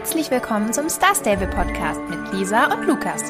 [0.00, 3.22] Herzlich willkommen zum Star Stable Podcast mit Lisa und Lukas.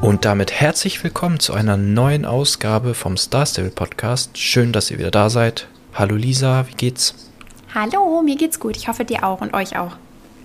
[0.00, 4.36] Und damit herzlich willkommen zu einer neuen Ausgabe vom Star Stable Podcast.
[4.36, 5.68] Schön, dass ihr wieder da seid.
[5.94, 7.14] Hallo Lisa, wie geht's?
[7.72, 8.76] Hallo, mir geht's gut.
[8.76, 9.92] Ich hoffe dir auch und euch auch.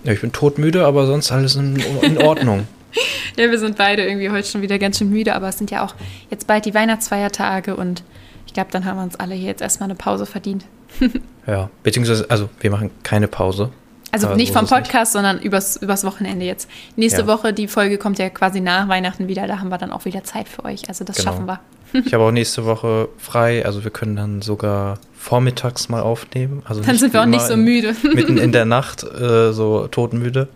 [0.04, 2.68] Ja, ich bin todmüde, aber sonst alles in, in Ordnung.
[3.36, 5.84] ja, wir sind beide irgendwie heute schon wieder ganz schön müde, aber es sind ja
[5.84, 5.96] auch
[6.30, 8.04] jetzt bald die Weihnachtsfeiertage und
[8.46, 10.64] ich glaube, dann haben wir uns alle hier jetzt erstmal eine Pause verdient.
[11.46, 13.70] ja, beziehungsweise, also wir machen keine Pause.
[14.12, 15.12] Also nicht vom Podcast, nicht.
[15.12, 16.70] sondern übers, übers Wochenende jetzt.
[16.96, 17.26] Nächste ja.
[17.26, 20.24] Woche, die Folge kommt ja quasi nach Weihnachten wieder, da haben wir dann auch wieder
[20.24, 20.88] Zeit für euch.
[20.88, 21.32] Also das genau.
[21.32, 21.60] schaffen wir.
[22.04, 26.62] ich habe auch nächste Woche frei, also wir können dann sogar vormittags mal aufnehmen.
[26.66, 27.94] Also dann sind wir auch nicht so müde.
[28.14, 30.48] mitten in der Nacht äh, so totenmüde.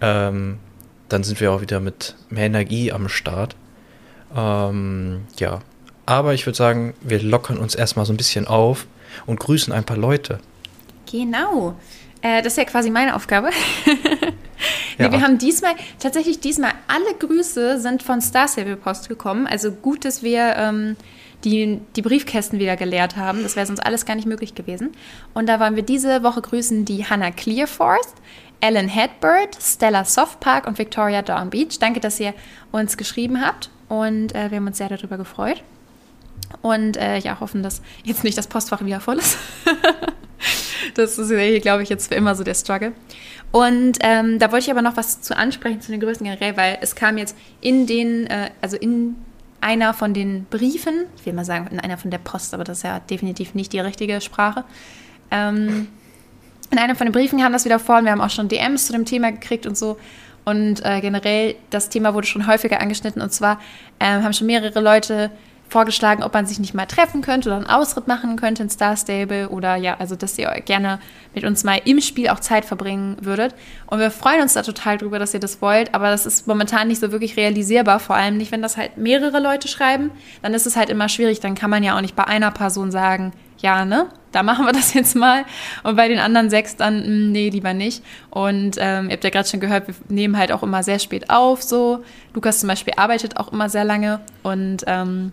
[0.00, 0.58] Ähm,
[1.08, 3.56] dann sind wir auch wieder mit mehr Energie am Start.
[4.36, 5.60] Ähm, ja,
[6.06, 8.86] aber ich würde sagen, wir lockern uns erstmal so ein bisschen auf
[9.26, 10.38] und grüßen ein paar Leute.
[11.10, 11.74] Genau.
[12.22, 13.50] Äh, das ist ja quasi meine Aufgabe.
[13.86, 15.12] nee, ja.
[15.12, 19.46] Wir haben diesmal, tatsächlich diesmal, alle Grüße sind von Star Stable Post gekommen.
[19.46, 20.96] Also gut, dass wir ähm,
[21.44, 23.42] die, die Briefkästen wieder geleert haben.
[23.42, 24.90] Das wäre sonst alles gar nicht möglich gewesen.
[25.34, 28.14] Und da wollen wir diese Woche grüßen die Hannah Clearforth,
[28.60, 31.78] Ellen Hedbird, Stella Softpark und Victoria Dawn Beach.
[31.78, 32.34] Danke, dass ihr
[32.72, 35.62] uns geschrieben habt und äh, wir haben uns sehr darüber gefreut.
[36.62, 39.38] Und äh, ja, hoffen, dass jetzt nicht das Postfach wieder voll ist.
[40.94, 42.92] das ist hier, glaube ich, jetzt für immer so der Struggle.
[43.52, 46.78] Und ähm, da wollte ich aber noch was zu ansprechen zu den Größen generell, weil
[46.80, 49.16] es kam jetzt in den, äh, also in
[49.60, 52.78] einer von den Briefen, ich will mal sagen, in einer von der Post, aber das
[52.78, 54.64] ist ja definitiv nicht die richtige Sprache.
[55.30, 55.88] Ähm,
[56.70, 58.86] in einer von den Briefen kam das wieder vor und wir haben auch schon DMs
[58.86, 59.98] zu dem Thema gekriegt und so.
[60.44, 63.60] Und äh, generell, das Thema wurde schon häufiger angeschnitten und zwar
[63.98, 65.30] äh, haben schon mehrere Leute
[65.70, 68.96] vorgeschlagen, ob man sich nicht mal treffen könnte oder einen Ausritt machen könnte in Star
[68.96, 70.98] Stable oder ja, also dass ihr gerne
[71.34, 73.54] mit uns mal im Spiel auch Zeit verbringen würdet.
[73.86, 76.88] Und wir freuen uns da total drüber, dass ihr das wollt, aber das ist momentan
[76.88, 80.10] nicht so wirklich realisierbar, vor allem nicht, wenn das halt mehrere Leute schreiben,
[80.42, 82.90] dann ist es halt immer schwierig, dann kann man ja auch nicht bei einer Person
[82.90, 85.44] sagen, ja, ne, da machen wir das jetzt mal.
[85.82, 88.02] Und bei den anderen sechs dann, mh, hm, nee, lieber nicht.
[88.30, 91.30] Und ähm, ihr habt ja gerade schon gehört, wir nehmen halt auch immer sehr spät
[91.30, 92.02] auf, so.
[92.34, 95.32] Lukas zum Beispiel arbeitet auch immer sehr lange und ähm,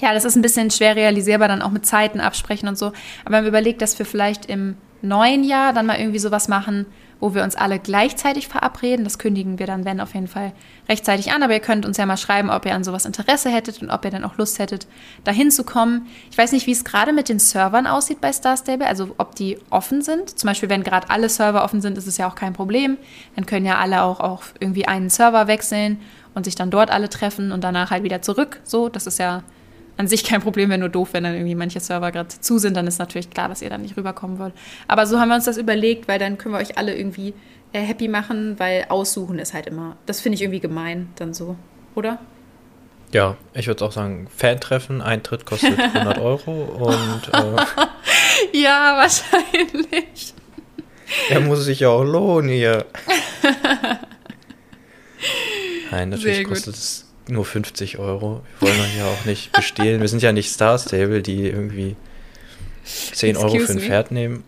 [0.00, 2.92] ja, das ist ein bisschen schwer realisierbar, dann auch mit Zeiten absprechen und so.
[3.24, 6.86] Aber wenn wir überlegt, dass wir vielleicht im neuen Jahr dann mal irgendwie sowas machen,
[7.20, 9.04] wo wir uns alle gleichzeitig verabreden.
[9.04, 10.52] Das kündigen wir dann, wenn, auf jeden Fall
[10.88, 11.42] rechtzeitig an.
[11.42, 14.04] Aber ihr könnt uns ja mal schreiben, ob ihr an sowas Interesse hättet und ob
[14.04, 14.86] ihr dann auch Lust hättet,
[15.24, 16.06] dahin zu kommen.
[16.30, 19.34] Ich weiß nicht, wie es gerade mit den Servern aussieht bei Star Stable, also ob
[19.34, 20.38] die offen sind.
[20.38, 22.96] Zum Beispiel, wenn gerade alle Server offen sind, ist es ja auch kein Problem.
[23.36, 26.00] Dann können ja alle auch, auch irgendwie einen Server wechseln
[26.34, 28.60] und sich dann dort alle treffen und danach halt wieder zurück.
[28.64, 29.42] So, das ist ja
[30.00, 32.74] an sich kein Problem, wäre nur doof, wenn dann irgendwie manche Server gerade zu sind,
[32.74, 34.54] dann ist natürlich klar, dass ihr dann nicht rüberkommen wollt.
[34.88, 37.34] Aber so haben wir uns das überlegt, weil dann können wir euch alle irgendwie
[37.74, 41.54] äh, happy machen, weil aussuchen ist halt immer, das finde ich irgendwie gemein dann so,
[41.94, 42.18] oder?
[43.12, 47.28] Ja, ich würde auch sagen, Fan-Treffen, Eintritt kostet 100 Euro und.
[47.34, 47.56] Äh,
[48.58, 50.32] ja, wahrscheinlich.
[51.28, 52.86] Er muss sich ja auch lohnen hier.
[55.90, 58.42] Nein, natürlich kostet es nur 50 Euro.
[58.60, 60.00] Wir wollen ja auch nicht bestehlen.
[60.00, 61.96] Wir sind ja nicht Star Stable, die irgendwie
[62.84, 63.80] 10 Excuse Euro für ein?
[63.80, 64.44] Pferd nehmen.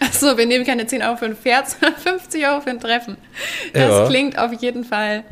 [0.00, 3.16] Achso, wir nehmen keine 10 Euro für ein Pferd, sondern 50 Euro für ein Treffen.
[3.72, 4.06] Das ja.
[4.06, 5.24] klingt auf jeden Fall,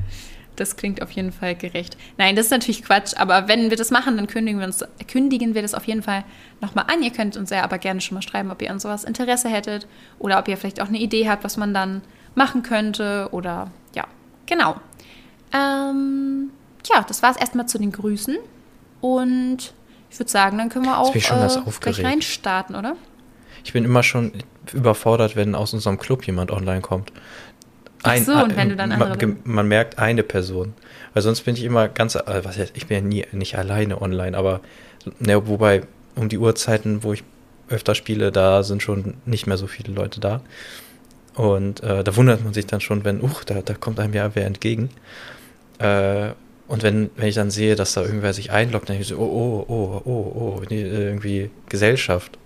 [0.56, 1.96] das klingt auf jeden Fall gerecht.
[2.18, 5.54] Nein, das ist natürlich Quatsch, aber wenn wir das machen, dann kündigen wir, uns, kündigen
[5.54, 6.24] wir das auf jeden Fall
[6.60, 7.02] nochmal an.
[7.02, 9.86] Ihr könnt uns ja aber gerne schon mal schreiben, ob ihr an sowas Interesse hättet
[10.18, 12.02] oder ob ihr vielleicht auch eine Idee habt, was man dann
[12.34, 14.04] machen könnte oder ja,
[14.46, 14.76] genau.
[15.56, 16.50] Ähm,
[16.82, 18.36] tja, das war es erstmal zu den Grüßen.
[19.00, 19.74] Und
[20.10, 21.20] ich würde sagen, dann können wir auch äh,
[21.80, 22.96] gleich reinstarten, oder?
[23.64, 24.32] Ich bin immer schon
[24.72, 27.12] überfordert, wenn aus unserem Club jemand online kommt.
[28.02, 30.74] Ein, Ach so, und wenn du dann andere man, man, merkt eine Person.
[31.12, 34.00] Weil sonst bin ich immer ganz, äh, was heißt, ich bin ja nie nicht alleine
[34.00, 34.60] online, aber
[35.18, 35.82] ne, wobei
[36.14, 37.24] um die Uhrzeiten, wo ich
[37.68, 40.40] öfter spiele, da sind schon nicht mehr so viele Leute da.
[41.34, 44.34] Und äh, da wundert man sich dann schon, wenn, uch, da, da kommt einem ja
[44.34, 44.88] wer entgegen.
[45.78, 46.32] Äh,
[46.68, 49.18] und wenn, wenn ich dann sehe, dass da irgendwer sich einloggt, dann denke ich so,
[49.18, 52.38] oh, oh, oh, oh, oh, irgendwie Gesellschaft.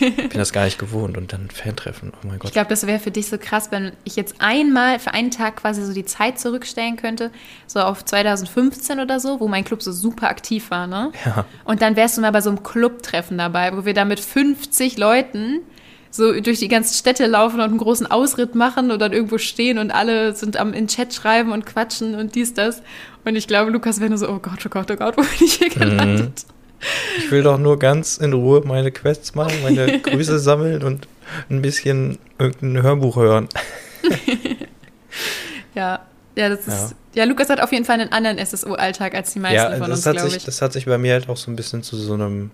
[0.00, 2.48] ich bin das gar nicht gewohnt und dann Fan-Treffen, oh mein Gott.
[2.48, 5.56] Ich glaube, das wäre für dich so krass, wenn ich jetzt einmal für einen Tag
[5.56, 7.30] quasi so die Zeit zurückstellen könnte,
[7.68, 11.12] so auf 2015 oder so, wo mein Club so super aktiv war, ne?
[11.24, 11.44] Ja.
[11.64, 14.98] Und dann wärst du mal bei so einem Clubtreffen dabei, wo wir da mit 50
[14.98, 15.60] Leuten
[16.12, 19.78] so durch die ganzen Städte laufen und einen großen Ausritt machen und dann irgendwo stehen
[19.78, 22.82] und alle sind am in Chat schreiben und quatschen und dies, das.
[23.24, 25.30] Und ich glaube, Lukas wäre nur so, oh Gott, oh Gott, oh Gott, wo bin
[25.40, 25.90] ich hier mhm.
[25.90, 26.44] gelandet?
[27.16, 31.08] Ich will doch nur ganz in Ruhe meine Quests machen, meine Grüße sammeln und
[31.48, 33.48] ein bisschen irgendein Hörbuch hören.
[35.74, 36.00] ja,
[36.34, 36.94] ja, das ist.
[37.14, 37.22] Ja.
[37.22, 37.24] ja.
[37.24, 40.28] Lukas hat auf jeden Fall einen anderen SSO-Alltag als die meisten ja, von uns, glaube
[40.28, 40.44] ich.
[40.44, 42.50] Das hat sich bei mir halt auch so ein bisschen zu so einem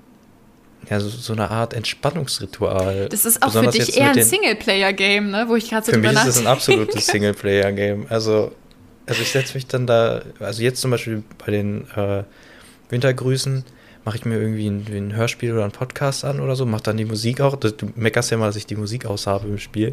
[0.90, 3.08] ja, so, so eine Art Entspannungsritual.
[3.10, 5.44] Das ist auch Besonders für dich eher ein Singleplayer-Game, ne?
[5.48, 8.06] wo ich gerade so Für mich ist es ein absolutes Singleplayer-Game.
[8.08, 8.52] Also,
[9.06, 12.24] also ich setze mich dann da, also jetzt zum Beispiel bei den äh,
[12.88, 13.64] Wintergrüßen,
[14.08, 16.96] mache ich mir irgendwie ein, ein, Hörspiel oder ein Podcast an oder so, mache dann
[16.96, 17.56] die Musik auch.
[17.56, 19.92] Du meckerst ja mal, dass ich die Musik aushabe im Spiel.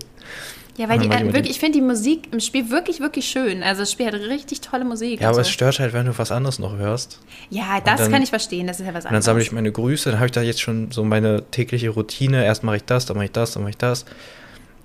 [0.77, 3.61] Ja, weil die, äh, wirklich, ich finde die Musik im Spiel wirklich, wirklich schön.
[3.61, 5.19] Also das Spiel hat richtig tolle Musik.
[5.19, 5.41] Ja, aber so.
[5.41, 7.19] es stört halt, wenn du was anderes noch hörst.
[7.49, 9.09] Ja, das dann, kann ich verstehen, das ist ja was anderes.
[9.09, 11.89] Und dann sammle ich meine Grüße, dann habe ich da jetzt schon so meine tägliche
[11.89, 12.45] Routine.
[12.45, 14.05] Erst mache ich das, dann mache ich das, dann mache ich das.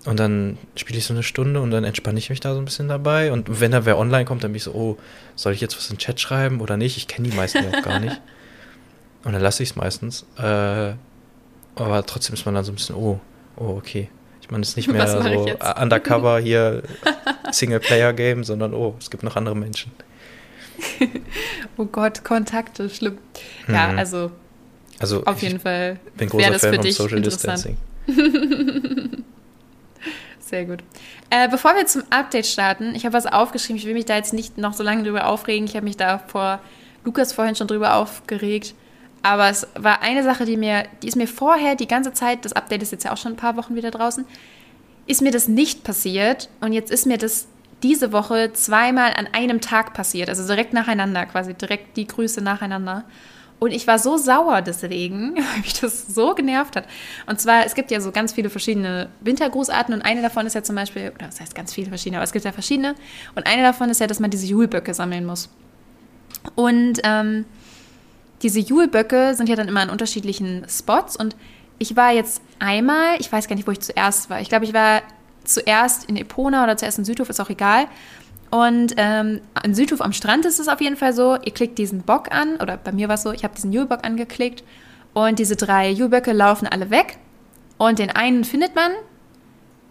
[0.06, 2.64] Und dann spiele ich so eine Stunde und dann entspanne ich mich da so ein
[2.64, 3.30] bisschen dabei.
[3.30, 4.98] Und wenn da wer online kommt, dann bin ich so, oh,
[5.36, 6.96] soll ich jetzt was in den Chat schreiben oder nicht?
[6.96, 8.20] Ich kenne die meisten ja auch gar nicht.
[9.24, 10.24] Und dann lasse ich es meistens.
[10.38, 10.94] Äh,
[11.74, 13.20] aber trotzdem ist man dann so ein bisschen, oh,
[13.56, 14.08] oh, okay.
[14.50, 15.18] Man ist nicht mehr so
[15.80, 16.82] undercover hier
[17.52, 19.92] Singleplayer-Game, sondern oh, es gibt noch andere Menschen.
[21.76, 23.18] oh Gott, Kontakte, schlimm.
[23.66, 23.74] Mhm.
[23.74, 24.32] Ja, also,
[24.98, 27.76] also auf jeden Fall bin großer das Fan dich Social Distancing.
[30.40, 30.80] Sehr gut.
[31.28, 33.76] Äh, bevor wir zum Update starten, ich habe was aufgeschrieben.
[33.76, 35.64] Ich will mich da jetzt nicht noch so lange drüber aufregen.
[35.64, 36.58] Ich habe mich da vor
[37.04, 38.74] Lukas vorhin schon drüber aufgeregt.
[39.22, 42.54] Aber es war eine Sache, die mir, die ist mir vorher die ganze Zeit, das
[42.54, 44.24] Update ist jetzt ja auch schon ein paar Wochen wieder draußen,
[45.06, 46.48] ist mir das nicht passiert.
[46.60, 47.46] Und jetzt ist mir das
[47.82, 50.28] diese Woche zweimal an einem Tag passiert.
[50.28, 53.04] Also direkt nacheinander, quasi direkt die Grüße nacheinander.
[53.58, 56.86] Und ich war so sauer deswegen, weil mich das so genervt hat.
[57.26, 60.62] Und zwar, es gibt ja so ganz viele verschiedene Wintergrußarten und eine davon ist ja
[60.62, 62.94] zum Beispiel, oder das heißt ganz viele verschiedene, aber es gibt ja verschiedene.
[63.34, 65.50] Und eine davon ist ja, dass man diese Julböcke sammeln muss.
[66.54, 67.44] Und ähm,
[68.42, 71.36] diese Julböcke sind ja dann immer an unterschiedlichen Spots und
[71.78, 74.40] ich war jetzt einmal, ich weiß gar nicht, wo ich zuerst war.
[74.40, 75.02] Ich glaube, ich war
[75.44, 77.86] zuerst in Epona oder zuerst in Südhof, ist auch egal.
[78.50, 82.02] Und ähm, in Südhof am Strand ist es auf jeden Fall so, ihr klickt diesen
[82.02, 84.64] Bock an, oder bei mir war es so, ich habe diesen Julbock angeklickt
[85.14, 87.18] und diese drei Julböcke laufen alle weg
[87.78, 88.92] und den einen findet man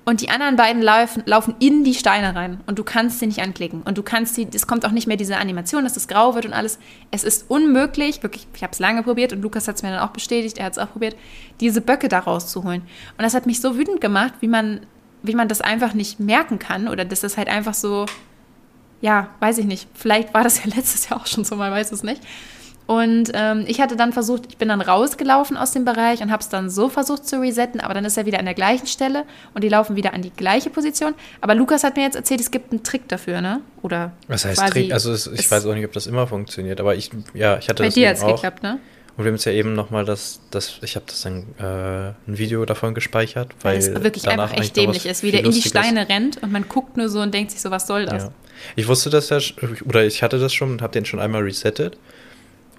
[0.09, 3.43] und die anderen beiden laufen, laufen in die Steine rein und du kannst sie nicht
[3.43, 3.83] anklicken.
[3.83, 6.47] Und du kannst sie, es kommt auch nicht mehr diese Animation, dass es grau wird
[6.47, 6.79] und alles.
[7.11, 9.99] Es ist unmöglich, wirklich, ich habe es lange probiert und Lukas hat es mir dann
[9.99, 11.15] auch bestätigt, er hat es auch probiert,
[11.59, 12.81] diese Böcke da rauszuholen.
[12.81, 14.79] Und das hat mich so wütend gemacht, wie man,
[15.21, 18.07] wie man das einfach nicht merken kann oder dass das halt einfach so,
[19.01, 19.87] ja, weiß ich nicht.
[19.93, 22.23] Vielleicht war das ja letztes Jahr auch schon so, man weiß es nicht.
[22.89, 26.41] Und ähm, ich hatte dann versucht, ich bin dann rausgelaufen aus dem Bereich und habe
[26.41, 29.25] es dann so versucht zu resetten, aber dann ist er wieder an der gleichen Stelle
[29.53, 31.13] und die laufen wieder an die gleiche Position.
[31.39, 33.61] Aber Lukas hat mir jetzt erzählt, es gibt einen Trick dafür, ne?
[33.83, 34.91] Oder Was heißt Trick?
[34.91, 37.83] Also es, ich weiß auch nicht, ob das immer funktioniert, aber ich, ja, ich hatte
[37.83, 38.79] bei das dir hat es geklappt, ne?
[39.17, 42.37] Und wir haben jetzt ja eben nochmal das, das, ich habe das dann äh, ein
[42.39, 46.09] Video davon gespeichert, weil es wirklich einfach echt dämlich ist, wie der in die Steine
[46.09, 48.23] rennt und man guckt nur so und denkt sich so, was soll das?
[48.23, 48.31] Ja.
[48.75, 49.37] Ich wusste das ja,
[49.85, 51.99] oder ich hatte das schon und habe den schon einmal resettet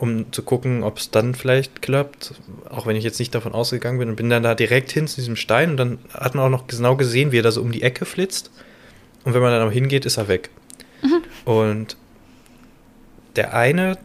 [0.00, 2.32] um zu gucken, ob es dann vielleicht klappt,
[2.70, 5.17] auch wenn ich jetzt nicht davon ausgegangen bin und bin dann da direkt hin zu
[5.17, 7.70] diesem Stein und dann hat man auch noch genau gesehen, wie er da so um
[7.70, 8.50] die Ecke flitzt
[9.25, 10.49] und wenn man dann auch hingeht, ist er weg.
[11.02, 11.23] Mhm.
[11.44, 11.97] Und
[13.37, 13.99] der eine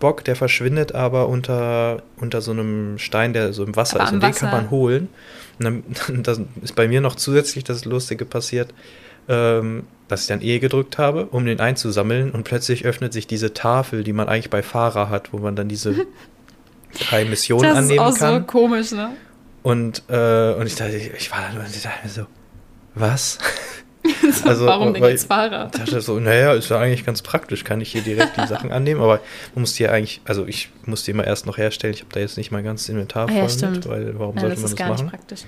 [0.00, 4.12] Bock, der verschwindet aber unter, unter so einem Stein, der so im Wasser aber ist
[4.14, 5.08] und den kann man holen.
[5.58, 8.72] Und dann, dann ist bei mir noch zusätzlich das Lustige passiert,
[9.28, 13.52] ähm, dass ich dann E gedrückt habe, um den einzusammeln und plötzlich öffnet sich diese
[13.52, 15.94] Tafel, die man eigentlich bei Fahrer hat, wo man dann diese
[17.08, 18.06] drei Missionen das annehmen kann.
[18.06, 19.10] Das ist auch so komisch, ne?
[19.62, 22.26] Und, äh, und ich dachte, ich war dann und ich dachte mir so,
[22.94, 23.38] was?
[24.44, 25.70] also, Warum denn jetzt Fahrer?
[25.72, 28.72] Ich dachte so, naja, ist ja eigentlich ganz praktisch, kann ich hier direkt die Sachen
[28.72, 29.20] annehmen, aber
[29.54, 32.12] man muss die ja eigentlich, also ich muss die immer erst noch herstellen, ich habe
[32.12, 34.70] da jetzt nicht mal ganz Inventar voll ah, ja, mit, weil warum ja, sollte man
[34.70, 34.70] das machen?
[34.70, 35.40] Das ist gar nicht praktisch.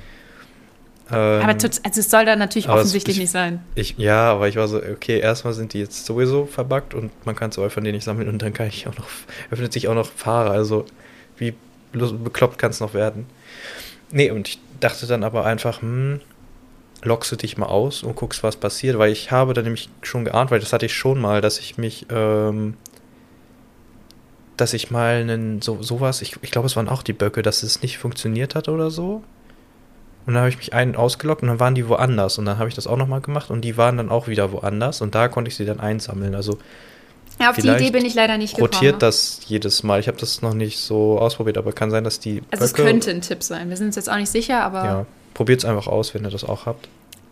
[1.12, 3.64] Ähm, aber also es soll da natürlich offensichtlich ich, nicht sein.
[3.74, 7.34] Ich, ja, aber ich war so, okay, erstmal sind die jetzt sowieso verbuggt und man
[7.36, 9.06] kann zwei von denen nicht sammeln und dann kann ich auch noch,
[9.50, 10.52] öffnet sich auch noch Fahrer.
[10.52, 10.86] Also
[11.36, 11.54] wie
[11.92, 13.26] bekloppt kann es noch werden?
[14.12, 16.20] Nee, und ich dachte dann aber einfach, hm,
[17.02, 20.24] lockst du dich mal aus und guckst, was passiert, weil ich habe da nämlich schon
[20.24, 22.74] geahnt, weil das hatte ich schon mal, dass ich mich, ähm,
[24.56, 27.62] dass ich mal einen, so, sowas, ich, ich glaube, es waren auch die Böcke, dass
[27.62, 29.22] es nicht funktioniert hat oder so.
[30.26, 32.38] Und dann habe ich mich einen ausgelockt und dann waren die woanders.
[32.38, 35.00] Und dann habe ich das auch nochmal gemacht und die waren dann auch wieder woanders.
[35.00, 36.34] Und da konnte ich sie dann einsammeln.
[36.34, 36.58] Also
[37.40, 38.72] ja, auf die Idee bin ich leider nicht gekommen.
[38.72, 39.98] Rotiert das jedes Mal.
[39.98, 42.42] Ich habe das noch nicht so ausprobiert, aber kann sein, dass die.
[42.50, 43.70] Also Böcke, es könnte ein Tipp sein.
[43.70, 44.84] Wir sind uns jetzt auch nicht sicher, aber.
[44.84, 46.88] Ja, probiert es einfach aus, wenn ihr das auch habt.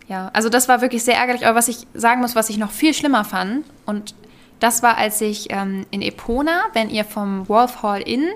[0.07, 1.45] Ja, also das war wirklich sehr ärgerlich.
[1.45, 4.15] Aber was ich sagen muss, was ich noch viel schlimmer fand, und
[4.59, 8.27] das war, als ich ähm, in Epona, wenn ihr vom Wolf Hall Inn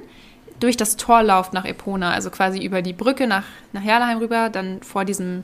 [0.64, 3.44] durch das Tor lauft nach Epona, also quasi über die Brücke nach,
[3.74, 5.44] nach Jarlheim rüber, dann vor diesem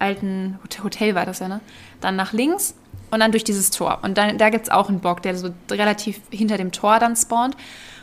[0.00, 1.60] alten Hotel war das ja, ne?
[2.00, 2.74] Dann nach links
[3.12, 4.00] und dann durch dieses Tor.
[4.02, 7.14] Und dann, da gibt es auch einen Bock, der so relativ hinter dem Tor dann
[7.14, 7.56] spawnt.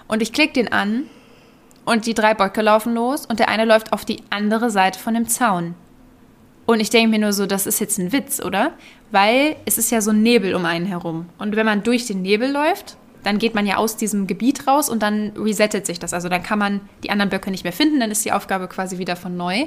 [0.07, 1.03] Und ich klicke den an
[1.83, 5.13] und die drei Böcke laufen los und der eine läuft auf die andere Seite von
[5.13, 5.75] dem Zaun.
[6.65, 8.71] Und ich denke mir nur so, das ist jetzt ein Witz, oder?
[9.12, 11.27] Weil es ist ja so ein Nebel um einen herum.
[11.38, 14.88] Und wenn man durch den Nebel läuft, dann geht man ja aus diesem Gebiet raus
[14.88, 16.13] und dann resettet sich das.
[16.13, 19.00] Also dann kann man die anderen Böcke nicht mehr finden, dann ist die Aufgabe quasi
[19.00, 19.65] wieder von neu.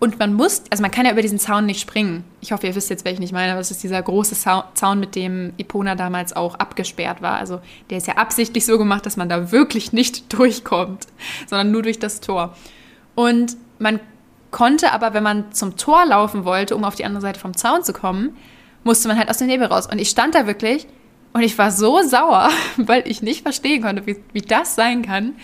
[0.00, 2.24] Und man muss, also man kann ja über diesen Zaun nicht springen.
[2.42, 4.36] Ich hoffe, ihr wisst jetzt, welchen ich meine, aber es ist dieser große
[4.74, 7.38] Zaun, mit dem Epona damals auch abgesperrt war.
[7.38, 11.06] Also der ist ja absichtlich so gemacht, dass man da wirklich nicht durchkommt,
[11.46, 12.54] sondern nur durch das Tor.
[13.14, 13.98] Und man
[14.50, 17.82] konnte aber, wenn man zum Tor laufen wollte, um auf die andere Seite vom Zaun
[17.82, 18.36] zu kommen,
[18.82, 19.86] musste man halt aus dem Nebel raus.
[19.90, 20.86] Und ich stand da wirklich
[21.34, 25.34] und ich war so sauer, weil ich nicht verstehen konnte, wie, wie das sein kann.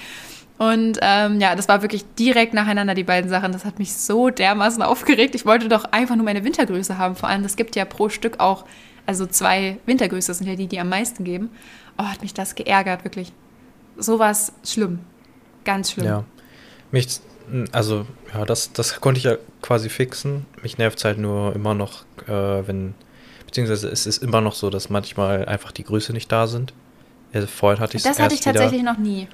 [0.56, 3.50] Und ähm, ja, das war wirklich direkt nacheinander, die beiden Sachen.
[3.52, 5.35] Das hat mich so dermaßen aufgeregt.
[5.35, 7.16] Ich wollte doch einfach nur meine Wintergröße haben.
[7.16, 8.66] Vor allem, es gibt ja pro Stück auch,
[9.04, 11.50] also zwei Wintergröße das sind ja die, die am meisten geben.
[11.99, 13.32] Oh, hat mich das geärgert, wirklich.
[13.97, 15.00] So war es schlimm.
[15.64, 16.06] Ganz schlimm.
[16.06, 16.25] Ja.
[16.92, 17.20] Mich,
[17.73, 20.47] also, ja, das, das konnte ich ja quasi fixen.
[20.62, 22.94] Mich nervt es halt nur immer noch, äh, wenn,
[23.50, 26.73] beziehungsweise es ist immer noch so, dass manchmal einfach die Größe nicht da sind.
[27.33, 28.92] Also vorhin hatte ich Das hatte ich tatsächlich wieder.
[28.92, 29.28] noch nie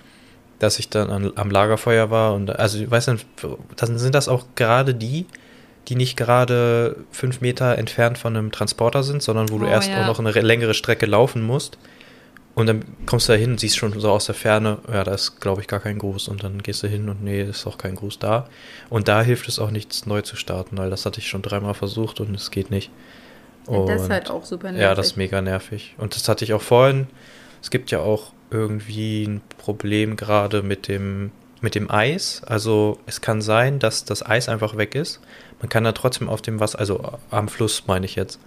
[0.58, 3.26] dass ich dann an, am Lagerfeuer war und also ich weiß nicht,
[3.76, 5.26] dann sind das auch gerade die,
[5.88, 9.88] die nicht gerade fünf Meter entfernt von einem Transporter sind, sondern wo oh, du erst
[9.88, 10.02] ja.
[10.02, 11.78] auch noch eine längere Strecke laufen musst.
[12.54, 15.12] Und dann kommst du da hin und siehst schon so aus der Ferne, ja, da
[15.12, 16.28] ist, glaube ich, gar kein Gruß.
[16.28, 18.48] Und dann gehst du hin und nee, ist auch kein Gruß da.
[18.88, 21.74] Und da hilft es auch nichts, neu zu starten, weil das hatte ich schon dreimal
[21.74, 22.90] versucht und es geht nicht.
[23.66, 24.82] Und, das ist halt auch super nervig.
[24.82, 25.94] Ja, das ist mega nervig.
[25.98, 27.06] Und das hatte ich auch vorhin.
[27.62, 32.42] Es gibt ja auch irgendwie ein Problem gerade mit dem, mit dem Eis.
[32.46, 35.20] Also es kann sein, dass das Eis einfach weg ist.
[35.60, 38.38] Man kann da trotzdem auf dem Wasser, also am Fluss meine ich jetzt.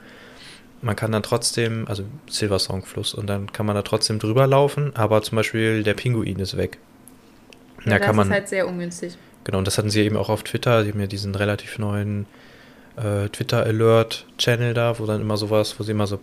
[0.82, 4.96] Man kann dann trotzdem, also Silversong Fluss, und dann kann man da trotzdem drüber laufen,
[4.96, 6.78] aber zum Beispiel der Pinguin ist weg.
[7.84, 9.18] Ja, da das kann man, ist halt sehr ungünstig.
[9.44, 10.84] Genau, und das hatten sie eben auch auf Twitter.
[10.84, 12.28] Sie haben ja diesen relativ neuen
[13.00, 16.20] äh, Twitter-Alert-Channel da, wo dann immer sowas, wo sie immer so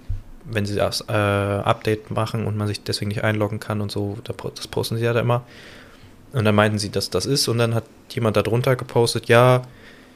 [0.49, 4.17] wenn sie das äh, Update machen und man sich deswegen nicht einloggen kann und so,
[4.23, 5.45] das posten sie ja da immer.
[6.33, 9.63] Und dann meinten sie, dass das ist und dann hat jemand da drunter gepostet, ja,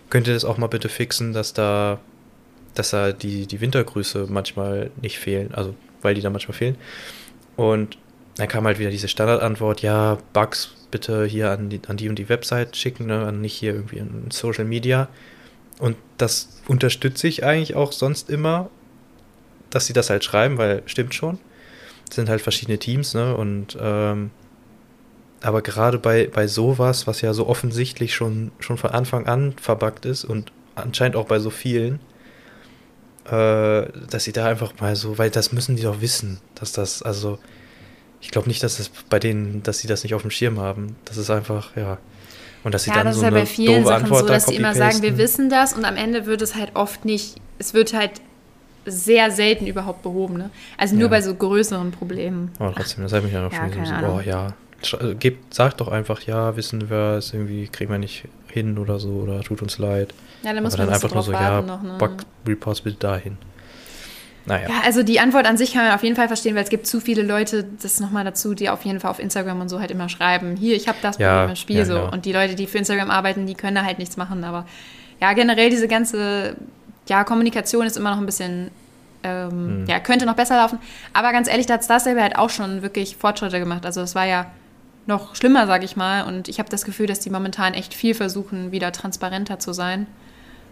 [0.08, 1.98] könnt ihr das auch mal bitte fixen, dass da,
[2.74, 6.76] dass da die, die Wintergrüße manchmal nicht fehlen, also weil die da manchmal fehlen.
[7.56, 7.98] Und
[8.36, 12.18] dann kam halt wieder diese Standardantwort, ja, Bugs bitte hier an die, an die und
[12.18, 15.08] die Website schicken, ne, nicht hier irgendwie in Social Media.
[15.80, 18.70] Und das unterstütze ich eigentlich auch sonst immer,
[19.70, 21.38] dass sie das halt schreiben, weil stimmt schon.
[22.08, 23.36] Es sind halt verschiedene Teams, ne?
[23.36, 24.30] Und ähm,
[25.42, 30.04] aber gerade bei, bei sowas, was ja so offensichtlich schon, schon von Anfang an verbuggt
[30.04, 31.98] ist und anscheinend auch bei so vielen,
[33.24, 37.02] äh, dass sie da einfach mal so, weil das müssen die doch wissen, dass das,
[37.02, 37.38] also
[38.20, 40.96] ich glaube nicht, dass das bei denen, dass sie das nicht auf dem Schirm haben.
[41.06, 41.98] Das ist einfach, ja.
[42.62, 44.46] Und dass sie ja, dann das so ist ja bei vielen Sachen Antwort so, dass
[44.46, 47.74] sie immer sagen, wir wissen das und am Ende wird es halt oft nicht, es
[47.74, 48.20] wird halt
[48.84, 50.34] sehr selten überhaupt behoben.
[50.34, 50.50] Ne?
[50.76, 51.08] Also nur ja.
[51.08, 52.50] bei so größeren Problemen.
[52.58, 54.54] Aber trotzdem, das hat mich ja noch ja, schon so, oh ja,
[55.00, 58.98] äh, gebt, sagt doch einfach, ja, wissen wir es irgendwie, kriegen wir nicht hin oder
[58.98, 60.14] so oder tut uns leid.
[60.42, 61.96] Ja, dann muss Aber man dann einfach nur so, ja, noch, ne?
[61.98, 62.12] Bug
[62.46, 63.36] Reports bitte dahin.
[64.46, 64.68] Naja.
[64.68, 66.86] Ja, also die Antwort an sich kann man auf jeden Fall verstehen, weil es gibt
[66.86, 69.90] zu viele Leute, das nochmal dazu, die auf jeden Fall auf Instagram und so halt
[69.90, 72.00] immer schreiben, hier, ich habe das ja, Problem im Spiel ja, so.
[72.10, 74.42] Und die Leute, die für Instagram arbeiten, die können da halt nichts machen.
[74.44, 74.66] Aber
[75.20, 76.56] ja, generell diese ganze
[77.08, 78.70] ja, Kommunikation ist immer noch ein bisschen,
[79.22, 79.86] ähm, hm.
[79.86, 80.78] ja, könnte noch besser laufen.
[81.12, 83.84] Aber ganz ehrlich, da hat Star Stable halt auch schon wirklich Fortschritte gemacht.
[83.84, 84.46] Also es war ja
[85.06, 86.22] noch schlimmer, sag ich mal.
[86.22, 90.06] Und ich habe das Gefühl, dass die momentan echt viel versuchen, wieder transparenter zu sein.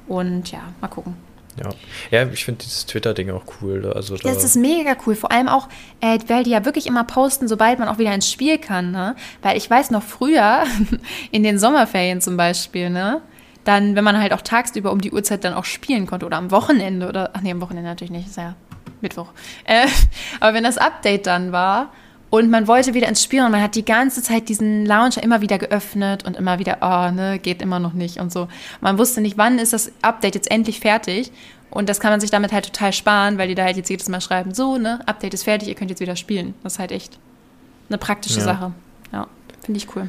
[0.07, 1.17] Und ja, mal gucken.
[1.57, 1.71] Ja,
[2.11, 3.93] ja ich finde dieses Twitter-Ding auch cool.
[3.95, 5.15] Also da das ist mega cool.
[5.15, 5.69] Vor allem auch,
[6.01, 8.91] äh, weil die ja wirklich immer posten, sobald man auch wieder ins Spiel kann.
[8.91, 9.17] Ne?
[9.43, 10.65] Weil ich weiß noch früher,
[11.31, 13.23] in den Sommerferien zum Beispiel, ne?
[13.69, 16.51] dann, wenn man halt auch tagsüber um die Uhrzeit dann auch spielen konnte oder am
[16.51, 18.55] Wochenende oder, ach nee, am Wochenende natürlich nicht, ist ja
[19.03, 19.29] Mittwoch.
[19.65, 19.87] Äh,
[20.41, 21.93] aber wenn das Update dann war
[22.31, 25.41] und man wollte wieder ins Spiel und man hat die ganze Zeit diesen Launcher immer
[25.41, 28.49] wieder geöffnet und immer wieder, oh, ne, geht immer noch nicht und so.
[28.81, 31.33] Man wusste nicht, wann ist das Update jetzt endlich fertig
[31.71, 34.09] und das kann man sich damit halt total sparen, weil die da halt jetzt jedes
[34.09, 36.55] Mal schreiben, so, ne, Update ist fertig, ihr könnt jetzt wieder spielen.
[36.63, 37.19] Das ist halt echt
[37.89, 38.45] eine praktische ja.
[38.45, 38.73] Sache.
[39.13, 39.27] Ja,
[39.65, 40.09] finde ich cool.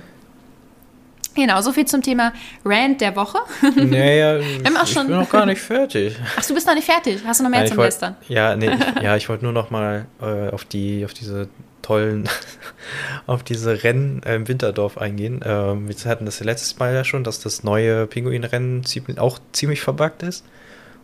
[1.36, 2.34] Genau, so viel zum Thema
[2.66, 3.38] Rant der Woche.
[3.76, 6.16] Naja, ich bin noch gar nicht fertig.
[6.38, 7.22] Ach, du bist noch nicht fertig?
[7.26, 8.16] Hast du noch mehr Nein, zum wollt, Gestern?
[8.28, 11.48] Ja, nee, ich, ja, ich wollte nur noch mal äh, auf, die, auf diese
[11.90, 12.30] tollen,
[13.26, 15.42] auf diese Rennen äh, im Winterdorf eingehen.
[15.44, 18.84] Ähm, wir hatten das letztes Mal ja schon, dass das neue Pinguinrennen
[19.18, 20.46] auch ziemlich verbuggt ist.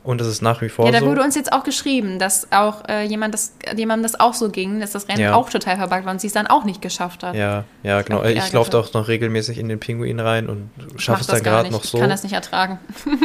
[0.04, 0.94] Und das ist nach wie vor so.
[0.94, 1.10] Ja, da so.
[1.10, 4.80] wurde uns jetzt auch geschrieben, dass auch äh, jemand das, jemandem das auch so ging,
[4.80, 5.34] dass das Rennen ja.
[5.34, 7.34] auch total verbuggt war und sie es dann auch nicht geschafft hat.
[7.34, 8.24] Ja, ja, genau.
[8.24, 11.84] Ich laufe auch noch regelmäßig in den Pinguin rein und schaffe es dann gerade noch
[11.84, 11.98] so.
[11.98, 12.78] Ich kann das nicht ertragen.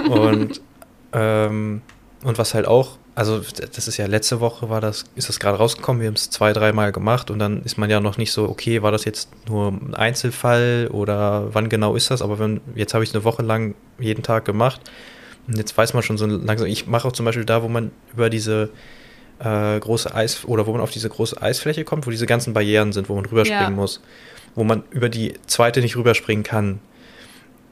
[0.08, 0.62] Und,
[1.12, 1.82] ähm,
[2.24, 5.58] und was halt auch, also das ist ja letzte Woche war das, ist das gerade
[5.58, 8.48] rausgekommen, wir haben es zwei, dreimal gemacht und dann ist man ja noch nicht so,
[8.48, 12.22] okay, war das jetzt nur ein Einzelfall oder wann genau ist das?
[12.22, 14.80] Aber wenn, jetzt habe ich es eine Woche lang jeden Tag gemacht
[15.48, 17.90] und jetzt weiß man schon so langsam, ich mache auch zum Beispiel da, wo man
[18.12, 18.70] über diese
[19.40, 22.92] äh, große Eis oder wo man auf diese große Eisfläche kommt, wo diese ganzen Barrieren
[22.92, 23.70] sind, wo man rüberspringen ja.
[23.70, 24.00] muss,
[24.54, 26.78] wo man über die zweite nicht rüberspringen kann.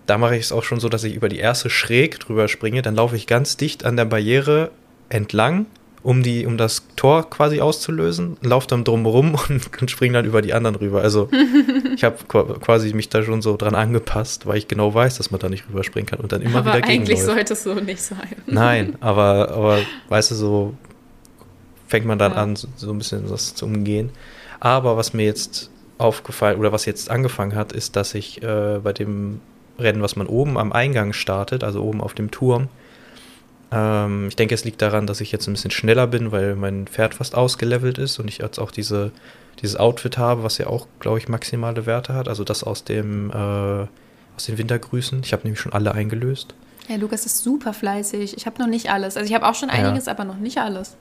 [0.07, 2.83] Da mache ich es auch schon so, dass ich über die erste schräg drüber springe,
[2.83, 4.71] dann laufe ich ganz dicht an der Barriere
[5.09, 5.67] entlang
[6.03, 10.43] um die, um das Tor quasi auszulösen, laufe dann drumherum und, und springe dann über
[10.43, 11.03] die anderen rüber.
[11.03, 11.29] Also
[11.95, 12.17] ich habe
[12.61, 15.69] quasi mich da schon so dran angepasst, weil ich genau weiß, dass man da nicht
[15.69, 17.03] rüberspringen kann und dann immer aber wieder gegen.
[17.03, 18.37] Eigentlich sollte es so nicht sein.
[18.47, 20.75] Nein, aber, aber weißt du, so
[21.87, 22.39] fängt man dann ja.
[22.39, 24.11] an, so, so ein bisschen das zu umgehen.
[24.61, 28.93] Aber was mir jetzt aufgefallen oder was jetzt angefangen hat, ist, dass ich äh, bei
[28.93, 29.41] dem
[29.79, 32.69] Rennen, was man oben am Eingang startet, also oben auf dem Turm,
[33.71, 36.87] ähm, ich denke, es liegt daran, dass ich jetzt ein bisschen schneller bin, weil mein
[36.87, 39.13] Pferd fast ausgelevelt ist und ich jetzt auch diese,
[39.61, 42.29] dieses Outfit habe, was ja auch, glaube ich, maximale Werte hat.
[42.29, 43.87] Also das aus dem äh,
[44.39, 45.21] aus den Wintergrüßen.
[45.25, 46.55] Ich habe nämlich schon alle eingelöst.
[46.89, 48.37] Ja, Lukas ist super fleißig.
[48.37, 49.17] Ich habe noch nicht alles.
[49.17, 50.13] Also ich habe auch schon einiges, ja.
[50.13, 50.97] aber noch nicht alles.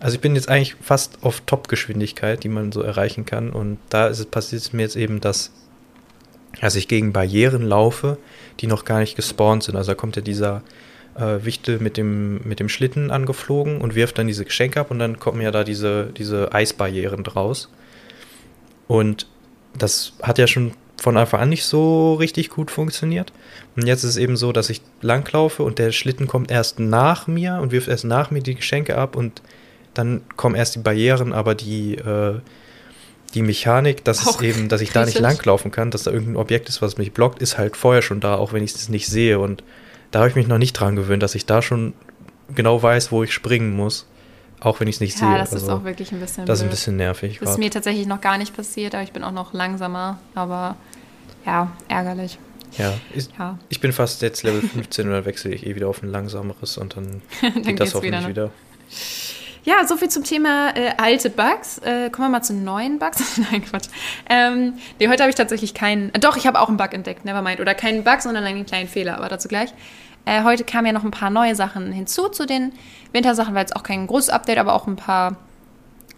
[0.00, 3.50] Also ich bin jetzt eigentlich fast auf Top-Geschwindigkeit, die man so erreichen kann.
[3.50, 5.50] Und da ist es, passiert es mir jetzt eben, dass,
[6.60, 8.18] dass ich gegen Barrieren laufe,
[8.60, 9.76] die noch gar nicht gespawnt sind.
[9.76, 10.62] Also da kommt ja dieser
[11.16, 14.98] äh, Wichtel mit dem, mit dem Schlitten angeflogen und wirft dann diese Geschenke ab und
[14.98, 17.68] dann kommen ja da diese, diese Eisbarrieren draus.
[18.88, 19.26] Und
[19.78, 23.32] das hat ja schon von Anfang an nicht so richtig gut funktioniert.
[23.74, 27.26] Und jetzt ist es eben so, dass ich langlaufe und der Schlitten kommt erst nach
[27.26, 29.42] mir und wirft erst nach mir die Geschenke ab und
[29.94, 32.34] dann kommen erst die Barrieren, aber die, äh,
[33.34, 36.36] die Mechanik, dass auch es eben, dass ich da nicht langlaufen kann, dass da irgendein
[36.36, 39.06] Objekt ist, was mich blockt, ist halt vorher schon da, auch wenn ich es nicht
[39.06, 39.38] sehe.
[39.38, 39.64] Und
[40.12, 41.94] da habe ich mich noch nicht dran gewöhnt, dass ich da schon
[42.54, 44.06] genau weiß, wo ich springen muss.
[44.60, 45.28] Auch wenn ich es nicht ja, sehe.
[45.30, 46.46] Ja, das also, ist auch wirklich ein bisschen.
[46.46, 47.38] Das ist ein bisschen nervig.
[47.40, 50.20] Das ist mir tatsächlich noch gar nicht passiert, aber ich bin auch noch langsamer.
[50.36, 50.76] Aber
[51.44, 52.38] ja, ärgerlich.
[52.78, 53.58] Ja, ich, ja.
[53.68, 56.78] ich bin fast jetzt Level 15 und dann wechsle ich eh wieder auf ein langsameres
[56.78, 58.46] und dann, dann geht das hoffentlich wieder.
[58.46, 58.50] wieder.
[59.64, 61.78] Ja, soviel zum Thema äh, alte Bugs.
[61.78, 63.38] Äh, kommen wir mal zu neuen Bugs.
[63.50, 63.88] Nein, Quatsch.
[64.28, 66.12] Ähm, nee, heute habe ich tatsächlich keinen.
[66.14, 67.60] Äh, doch, ich habe auch einen Bug entdeckt, nevermind.
[67.60, 69.72] Oder keinen Bug, sondern einen kleinen Fehler, aber dazu gleich.
[70.24, 72.72] Äh, heute kamen ja noch ein paar neue Sachen hinzu zu den
[73.12, 75.36] Wintersachen, weil es auch kein großes Update, aber auch ein paar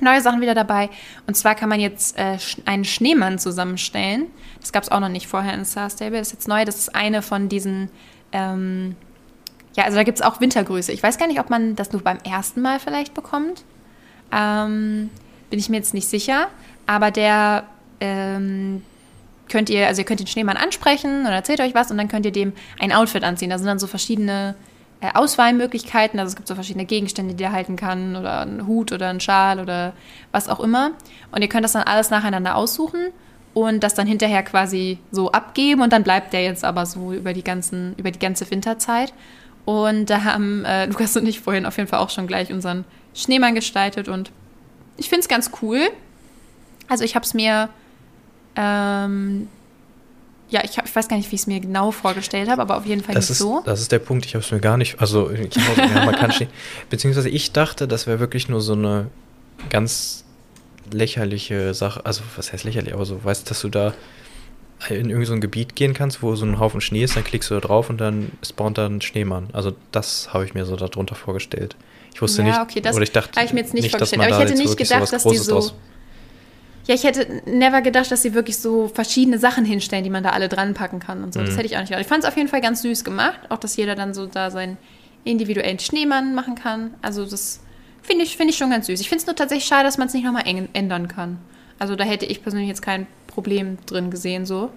[0.01, 0.91] neue Sachen wieder dabei.
[1.27, 4.27] Und zwar kann man jetzt äh, einen Schneemann zusammenstellen.
[4.61, 6.19] Das gab es auch noch nicht vorher in Star Stable.
[6.19, 6.65] Das ist jetzt neu.
[6.65, 7.91] Das ist eine von diesen.
[8.33, 8.97] Ähm,
[9.77, 10.93] ja, also da gibt es auch Wintergrüße.
[10.93, 13.65] Ich weiß gar nicht, ob man das nur beim ersten Mal vielleicht bekommt.
[14.33, 15.11] Ähm,
[15.51, 16.49] bin ich mir jetzt nicht sicher.
[16.87, 17.65] Aber der
[18.01, 18.83] ähm,
[19.49, 22.27] könnt ihr, also ihr könnt den Schneemann ansprechen und erzählt euch was und dann könnt
[22.27, 23.51] ihr dem ein Outfit anziehen.
[23.51, 24.55] Da sind dann so verschiedene
[25.01, 26.19] äh, Auswahlmöglichkeiten.
[26.19, 29.21] Also es gibt so verschiedene Gegenstände, die er halten kann oder ein Hut oder ein
[29.21, 29.93] Schal oder
[30.33, 30.93] was auch immer.
[31.31, 33.13] Und ihr könnt das dann alles nacheinander aussuchen
[33.55, 37.33] und das dann hinterher quasi so abgeben und dann bleibt der jetzt aber so über
[37.33, 39.13] die ganzen, über die ganze Winterzeit.
[39.65, 42.85] Und da haben äh, Lukas und ich vorhin auf jeden Fall auch schon gleich unseren
[43.15, 44.33] Schneemann gestaltet und
[44.97, 45.81] ich finde es ganz cool.
[46.89, 47.69] Also ich habe es mir,
[48.57, 49.49] ähm,
[50.51, 52.77] ja, ich, hab, ich, weiß gar nicht, wie ich es mir genau vorgestellt habe, aber
[52.77, 53.63] auf jeden Fall das nicht ist, so.
[53.65, 56.15] Das ist der Punkt, ich habe es mir gar nicht, also ich glaube, ja, man
[56.15, 56.51] kann stehen,
[56.91, 59.09] beziehungsweise ich dachte, das wäre wirklich nur so eine
[59.71, 60.25] ganz
[60.93, 63.95] lächerliche Sache, also was heißt lächerlich, aber so, weißt du, dass du da
[64.91, 67.55] in irgendein so Gebiet gehen kannst, wo so ein Haufen Schnee ist, dann klickst du
[67.55, 69.49] da drauf und dann spawnt da ein Schneemann.
[69.53, 71.77] Also das habe ich mir so darunter vorgestellt.
[72.13, 73.93] Ich wusste ja, nicht, okay, das oder ich dachte, habe ich mir jetzt nicht, nicht
[73.93, 74.23] vorgestellt.
[74.23, 75.73] Aber ich hätte nicht gedacht, dass die so.
[76.87, 80.31] Ja, ich hätte never gedacht, dass sie wirklich so verschiedene Sachen hinstellen, die man da
[80.31, 81.41] alle dran packen kann und so.
[81.41, 81.47] Mhm.
[81.47, 82.03] Das hätte ich auch nicht gedacht.
[82.03, 84.51] Ich fand es auf jeden Fall ganz süß gemacht, auch dass jeder dann so da
[84.51, 84.77] seinen
[85.25, 86.95] individuellen Schneemann machen kann.
[87.01, 87.61] Also das
[88.03, 89.01] finde ich, find ich schon ganz süß.
[89.01, 90.45] Ich finde es nur tatsächlich schade, dass man es nicht nochmal
[90.75, 91.39] ändern kann.
[91.79, 94.71] Also da hätte ich persönlich jetzt kein Problem drin gesehen so.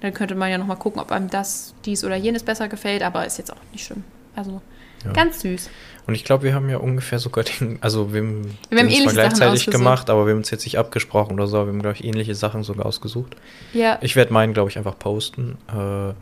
[0.00, 3.24] Dann könnte man ja nochmal gucken, ob einem das, dies oder jenes besser gefällt, aber
[3.24, 4.02] ist jetzt auch nicht schlimm.
[4.34, 4.60] Also
[5.04, 5.12] ja.
[5.12, 5.70] ganz süß.
[6.06, 9.12] Und ich glaube, wir haben ja ungefähr sogar den, also wir haben, wir haben zwar
[9.12, 12.04] gleichzeitig gemacht, aber wir haben uns jetzt nicht abgesprochen oder so, wir haben, glaube ich,
[12.04, 13.36] ähnliche Sachen sogar ausgesucht.
[13.72, 13.98] Ja.
[14.00, 15.58] Ich werde meinen, glaube ich, einfach posten.
[15.68, 16.14] Äh,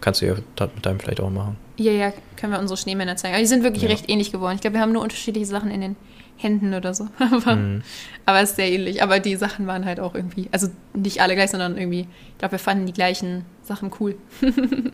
[0.00, 1.56] kannst du ja mit deinem vielleicht auch machen.
[1.78, 3.34] Ja, ja, können wir unsere Schneemänner zeigen.
[3.34, 3.88] Aber die sind wirklich ja.
[3.88, 4.54] recht ähnlich geworden.
[4.54, 5.96] Ich glaube, wir haben nur unterschiedliche Sachen in den
[6.36, 7.08] Händen oder so.
[7.18, 7.82] aber, mhm.
[8.26, 9.02] aber es ist sehr ähnlich.
[9.02, 12.00] Aber die Sachen waren halt auch irgendwie, also nicht alle gleich, sondern irgendwie,
[12.32, 14.16] ich glaube, wir fanden die gleichen Sachen cool.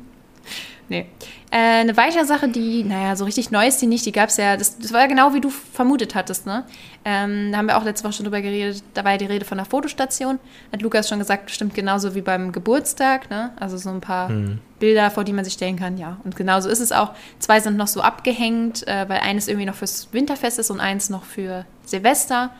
[0.91, 1.07] nee.
[1.51, 4.37] Äh, eine weitere Sache, die, naja, so richtig neu ist die nicht, die gab es
[4.37, 6.65] ja, das, das, war ja genau wie du vermutet hattest, ne?
[7.05, 9.45] Ähm, da haben wir auch letzte Woche schon drüber geredet, da war ja die Rede
[9.45, 10.39] von der Fotostation.
[10.73, 13.53] Hat Lukas schon gesagt, stimmt genauso wie beim Geburtstag, ne?
[13.59, 14.59] Also so ein paar mhm.
[14.79, 16.19] Bilder, vor die man sich stellen kann, ja.
[16.25, 17.13] Und genauso ist es auch.
[17.39, 21.09] Zwei sind noch so abgehängt, äh, weil eines irgendwie noch fürs Winterfest ist und eins
[21.09, 22.51] noch für Silvester.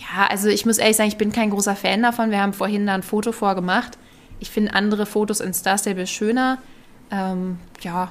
[0.00, 2.30] Ja, also ich muss ehrlich sagen, ich bin kein großer Fan davon.
[2.30, 3.98] Wir haben vorhin da ein Foto vorgemacht.
[4.38, 6.58] Ich finde andere Fotos in Star Stable schöner.
[7.10, 8.10] Ähm, ja,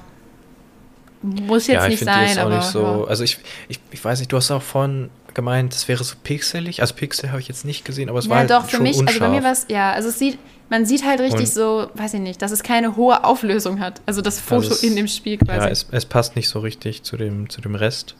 [1.22, 2.56] muss jetzt ja, nicht sein, die ist auch aber.
[2.56, 3.04] Nicht so, ja.
[3.04, 6.80] Also ich, ich, ich weiß nicht, du hast auch vorhin gemeint, es wäre so pixelig.
[6.80, 8.82] Also Pixel habe ich jetzt nicht gesehen, aber es ja, war halt doch, für schon
[8.82, 9.20] mich, unscharf.
[9.20, 10.38] also bei mir war es, ja, also es sieht,
[10.70, 14.00] man sieht halt richtig Und, so, weiß ich nicht, dass es keine hohe Auflösung hat.
[14.06, 15.58] Also das Foto also es, in dem Spiel quasi.
[15.58, 18.14] Ja, es, es, passt nicht so richtig zu dem, zu dem Rest.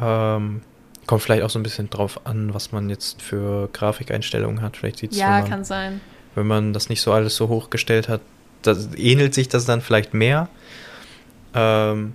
[0.00, 0.62] Ähm,
[1.06, 4.76] kommt vielleicht auch so ein bisschen drauf an, was man jetzt für Grafikeinstellungen hat.
[4.76, 6.00] Vielleicht sieht es Ja, man, kann sein.
[6.34, 8.22] Wenn man das nicht so alles so hochgestellt hat,
[8.66, 10.48] das, ähnelt sich das dann vielleicht mehr.
[11.54, 12.14] Ähm,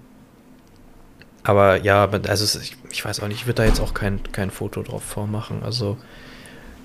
[1.43, 4.51] aber ja, also ich, ich, weiß auch nicht, ich würde da jetzt auch kein, kein
[4.51, 5.63] Foto drauf vormachen.
[5.63, 5.97] Also,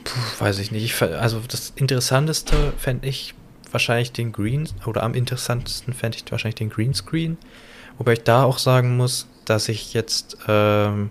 [0.05, 0.85] puh, weiß ich nicht.
[0.85, 3.35] Ich, also das Interessanteste fände ich
[3.73, 7.37] wahrscheinlich den Green, oder am interessantesten fände ich wahrscheinlich den Greenscreen.
[7.99, 11.11] Wobei ich da auch sagen muss, dass ich jetzt, ähm,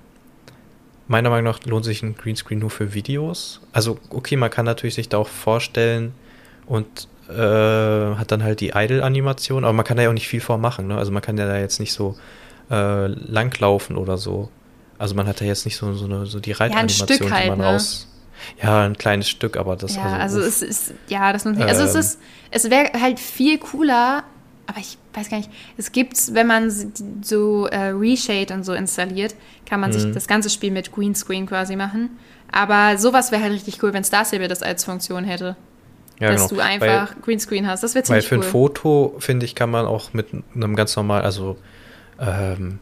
[1.08, 3.62] meiner Meinung nach lohnt sich ein Greenscreen nur für Videos.
[3.74, 6.13] Also, okay, man kann natürlich sich da auch vorstellen
[6.66, 10.41] und äh, hat dann halt die Idle-Animation, aber man kann da ja auch nicht viel
[10.41, 10.88] vormachen.
[10.88, 10.97] Ne?
[10.97, 12.15] Also man kann ja da jetzt nicht so
[12.69, 14.49] äh, langlaufen oder so.
[14.97, 17.49] Also man hat ja jetzt nicht so, so, eine, so die Reitanimation, ja, halt, die
[17.49, 17.65] man ne?
[17.65, 18.07] raus.
[18.62, 19.95] Ja, ein kleines Stück, aber das.
[19.95, 22.19] Ja, also, also es ist, ja, das man, also ähm, es ist,
[22.51, 24.23] es wäre halt viel cooler,
[24.67, 26.71] aber ich weiß gar nicht, es gibt, wenn man
[27.21, 30.13] so äh, Reshade und so installiert, kann man sich mhm.
[30.13, 32.17] das ganze Spiel mit Greenscreen quasi machen.
[32.51, 35.55] Aber sowas wäre halt richtig cool, wenn Star Saber das als Funktion hätte.
[36.19, 36.62] Ja, dass genau.
[36.62, 37.84] du einfach weil, Greenscreen hast.
[37.84, 38.32] Das wäre ziemlich cool.
[38.32, 38.47] Weil für cool.
[38.47, 41.58] ein Foto, finde ich, kann man auch mit einem ganz normal, also
[42.19, 42.80] ähm,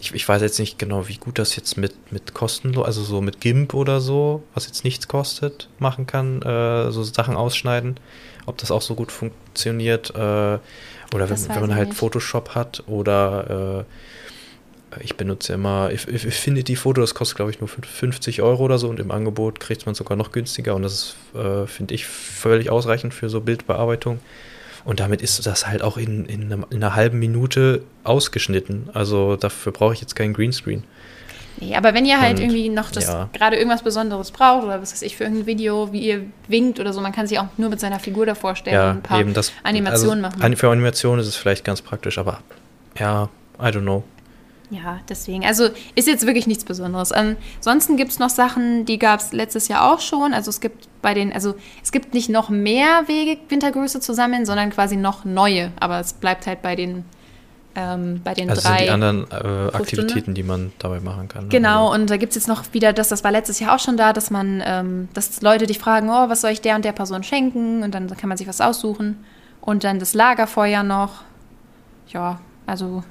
[0.00, 3.20] ich, ich, weiß jetzt nicht genau, wie gut das jetzt mit, mit kostenlos, also so
[3.20, 7.98] mit GIMP oder so, was jetzt nichts kostet, machen kann, äh, so Sachen ausschneiden.
[8.46, 10.10] Ob das auch so gut funktioniert.
[10.10, 11.98] Äh, oder wenn, wenn, man halt nicht.
[11.98, 13.84] Photoshop hat oder äh,
[14.98, 18.98] ich benutze immer Affinity Photo, das kostet glaube ich nur 50 Euro oder so und
[18.98, 23.14] im Angebot kriegt man sogar noch günstiger und das ist, äh, finde ich, völlig ausreichend
[23.14, 24.18] für so Bildbearbeitung.
[24.84, 28.88] Und damit ist das halt auch in, in, einer, in einer halben Minute ausgeschnitten.
[28.94, 30.84] Also dafür brauche ich jetzt keinen Greenscreen.
[31.58, 33.28] Nee, aber wenn ihr halt und, irgendwie noch das ja.
[33.32, 36.92] gerade irgendwas Besonderes braucht oder was weiß ich für irgendein Video, wie ihr winkt oder
[36.92, 39.20] so, man kann sich auch nur mit seiner Figur davor stellen ja, und ein paar
[39.20, 40.56] eben das, Animationen also, machen.
[40.56, 42.40] Für Animationen ist es vielleicht ganz praktisch, aber
[42.98, 43.28] ja,
[43.60, 44.04] I don't know.
[44.70, 45.44] Ja, deswegen.
[45.44, 47.12] Also ist jetzt wirklich nichts Besonderes.
[47.12, 50.32] Ansonsten gibt es noch Sachen, die gab es letztes Jahr auch schon.
[50.32, 54.46] Also es gibt bei den, also es gibt nicht noch mehr Wege, Wintergröße zu sammeln,
[54.46, 55.72] sondern quasi noch neue.
[55.80, 57.04] Aber es bleibt halt bei den,
[57.74, 58.70] ähm, bei den also drei.
[58.70, 61.44] Also die anderen äh, Aktivitäten, die man dabei machen kann.
[61.44, 61.48] Ne?
[61.50, 62.00] Genau, also.
[62.00, 64.12] und da gibt es jetzt noch wieder das, das war letztes Jahr auch schon da,
[64.12, 67.24] dass man, ähm, dass Leute dich fragen, oh, was soll ich der und der Person
[67.24, 67.82] schenken?
[67.82, 69.24] Und dann kann man sich was aussuchen.
[69.60, 71.22] Und dann das Lagerfeuer noch.
[72.12, 73.02] Ja, also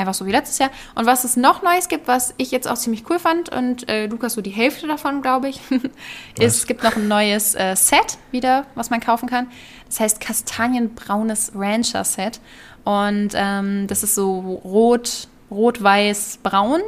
[0.00, 0.70] Einfach so wie letztes Jahr.
[0.94, 4.06] Und was es noch Neues gibt, was ich jetzt auch ziemlich cool fand, und äh,
[4.06, 5.60] Lukas so die Hälfte davon, glaube ich,
[6.38, 9.48] ist, es gibt noch ein neues äh, Set wieder, was man kaufen kann.
[9.86, 12.40] Das heißt Kastanienbraunes Rancher Set.
[12.84, 16.80] Und ähm, das ist so rot, rot-weiß, braun.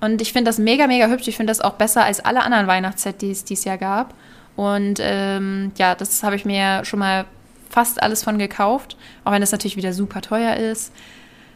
[0.00, 1.28] Und ich finde das mega, mega hübsch.
[1.28, 4.14] Ich finde das auch besser als alle anderen Weihnachtssets, die es dieses Jahr gab.
[4.56, 7.26] Und ähm, ja, das habe ich mir schon mal
[7.70, 8.96] fast alles von gekauft.
[9.24, 10.92] Auch wenn das natürlich wieder super teuer ist.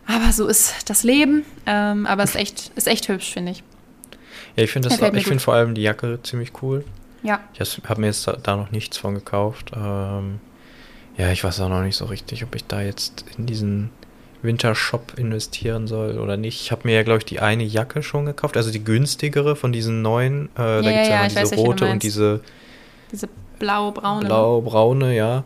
[0.07, 1.45] Aber so ist das Leben.
[1.67, 3.62] Ähm, aber es ist echt, ist echt hübsch, finde ich.
[4.57, 6.85] Ja, ich finde find vor allem die Jacke ziemlich cool.
[7.23, 7.41] Ja.
[7.55, 9.73] Ich habe mir jetzt da, da, noch nichts von gekauft.
[9.75, 10.41] Ähm,
[11.17, 13.91] ja, ich weiß auch noch nicht so richtig, ob ich da jetzt in diesen
[14.43, 16.61] Wintershop investieren soll oder nicht.
[16.61, 19.73] Ich habe mir ja, glaube ich, die eine Jacke schon gekauft, also die günstigere von
[19.73, 20.49] diesen neuen.
[20.59, 22.41] Äh, ja, da gibt es ja, ja diese weiß, rote und diese.
[23.12, 24.27] Diese blau-braune.
[24.27, 25.45] Blau-braune, ja.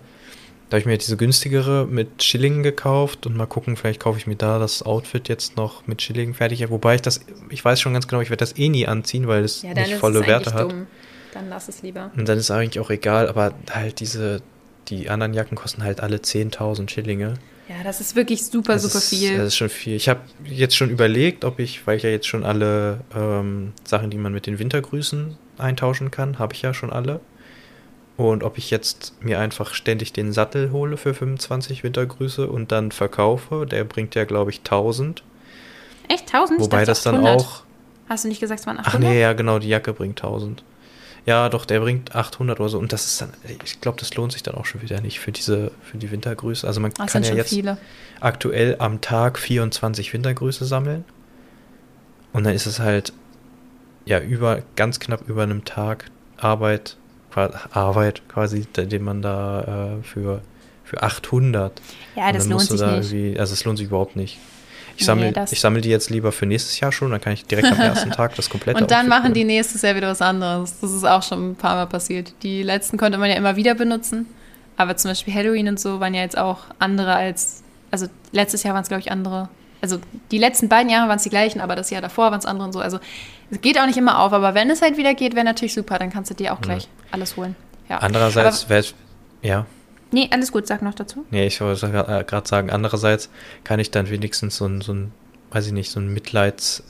[0.69, 4.27] Da habe ich mir diese günstigere mit Schillingen gekauft und mal gucken, vielleicht kaufe ich
[4.27, 6.69] mir da das Outfit jetzt noch mit Schillingen fertig.
[6.71, 9.45] Wobei ich das, ich weiß schon ganz genau, ich werde das eh nie anziehen, weil
[9.45, 10.73] es ja, nicht volle Werte hat.
[10.73, 10.89] Dumm.
[11.33, 12.11] Dann lass es lieber.
[12.17, 14.43] Und dann ist eigentlich auch egal, aber halt diese,
[14.89, 17.35] die anderen Jacken kosten halt alle 10.000 Schillinge.
[17.69, 19.37] Ja, das ist wirklich super, das super ist, viel.
[19.37, 19.95] Das ist schon viel.
[19.95, 24.11] Ich habe jetzt schon überlegt, ob ich, weil ich ja jetzt schon alle ähm, Sachen,
[24.11, 27.21] die man mit den Wintergrüßen eintauschen kann, habe ich ja schon alle.
[28.17, 32.91] Und ob ich jetzt mir einfach ständig den Sattel hole für 25 Wintergrüße und dann
[32.91, 33.67] verkaufe.
[33.67, 35.23] Der bringt ja, glaube ich, 1000.
[36.09, 36.61] Echt 1000?
[36.61, 37.63] Wobei das dann auch.
[38.09, 38.95] Hast du nicht gesagt, es waren 800?
[38.95, 40.65] Ach nee, ja, genau, die Jacke bringt 1000.
[41.27, 42.79] Ja, doch, der bringt 800 oder so.
[42.79, 43.33] Und das ist dann,
[43.65, 46.67] ich glaube, das lohnt sich dann auch schon wieder nicht für diese, für die Wintergrüße.
[46.67, 47.79] Also man das kann ja jetzt viele.
[48.21, 51.05] aktuell am Tag 24 Wintergrüße sammeln.
[52.33, 53.13] Und dann ist es halt,
[54.05, 56.97] ja, über, ganz knapp über einem Tag Arbeit
[57.37, 60.43] Arbeit quasi, den man da äh, für,
[60.85, 61.81] für 800.
[62.15, 63.39] Ja, das lohnt sich da nicht.
[63.39, 64.39] Also es lohnt sich überhaupt nicht.
[64.99, 67.71] Ich sammle nee, sammel die jetzt lieber für nächstes Jahr schon, dann kann ich direkt
[67.71, 70.81] am ersten Tag das komplette Und dann machen die nächstes Jahr wieder was anderes.
[70.81, 72.33] Das ist auch schon ein paar Mal passiert.
[72.43, 74.27] Die letzten konnte man ja immer wieder benutzen.
[74.79, 78.75] Aber zum Beispiel Halloween und so waren ja jetzt auch andere als, also letztes Jahr
[78.75, 79.49] waren es, glaube ich, andere.
[79.87, 82.47] Also die letzten beiden Jahre waren es die gleichen, aber das Jahr davor waren es
[82.47, 82.81] andere und so.
[82.81, 82.99] Also
[83.51, 85.99] es geht auch nicht immer auf, aber wenn es halt wieder geht, wäre natürlich super,
[85.99, 86.89] dann kannst du dir auch gleich ja.
[87.13, 87.55] alles holen.
[87.89, 87.99] Ja.
[87.99, 88.85] Andererseits wäre
[89.43, 89.67] ja.
[90.11, 91.25] Nee, alles gut, sag noch dazu.
[91.31, 93.31] Nee, ich wollte gerade äh, sagen, andererseits
[93.65, 95.13] kann ich dann wenigstens so ein, so ein
[95.51, 96.83] weiß ich nicht, so ein Mitleids-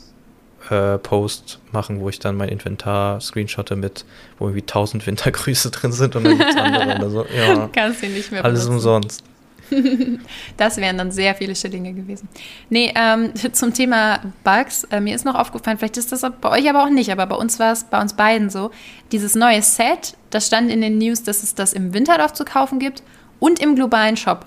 [0.70, 4.04] äh, Post machen, wo ich dann mein Inventar screenshotte mit,
[4.38, 7.26] wo irgendwie 1000 Wintergrüße drin sind und dann gibt es andere oder so.
[7.36, 8.74] Ja, Kannst du nicht mehr Alles benutzen.
[8.74, 9.22] umsonst.
[10.56, 12.28] das wären dann sehr viele Schillinge gewesen.
[12.70, 16.68] Nee, ähm, zum Thema Bugs, äh, mir ist noch aufgefallen, vielleicht ist das bei euch
[16.68, 18.70] aber auch nicht, aber bei uns war es bei uns beiden so.
[19.12, 22.78] Dieses neue Set, das stand in den News, dass es das im Winterdorf zu kaufen
[22.78, 23.02] gibt
[23.38, 24.46] und im globalen Shop.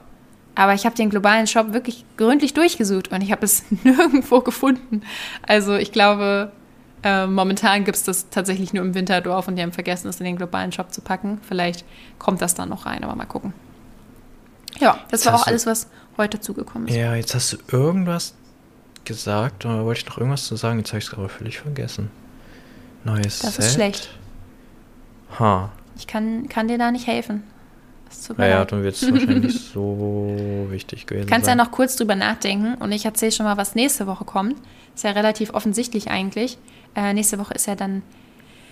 [0.56, 5.02] Aber ich habe den globalen Shop wirklich gründlich durchgesucht und ich habe es nirgendwo gefunden.
[5.48, 6.52] Also ich glaube,
[7.04, 10.26] äh, momentan gibt es das tatsächlich nur im Winterdorf und die haben vergessen, es in
[10.26, 11.40] den globalen Shop zu packen.
[11.48, 11.86] Vielleicht
[12.18, 13.54] kommt das dann noch rein, aber mal gucken.
[14.80, 16.96] Ja, das jetzt war auch alles, was heute zugekommen ist.
[16.96, 18.34] Ja, jetzt hast du irgendwas
[19.06, 20.80] gesagt oder wollte ich noch irgendwas zu sagen?
[20.80, 22.12] Jetzt habe ich es aber völlig vergessen.
[23.04, 23.66] Neues Das Set.
[23.66, 24.10] ist schlecht.
[25.40, 25.72] Ha.
[25.98, 27.44] Ich kann, kann dir da nicht helfen.
[28.38, 31.58] naja, dann wird es wahrscheinlich so wichtig gewesen Kannst sein.
[31.58, 34.56] ja noch kurz drüber nachdenken und ich erzähle schon mal, was nächste Woche kommt.
[34.96, 36.58] Ist ja relativ offensichtlich eigentlich.
[36.96, 38.02] Äh, nächste Woche ist ja dann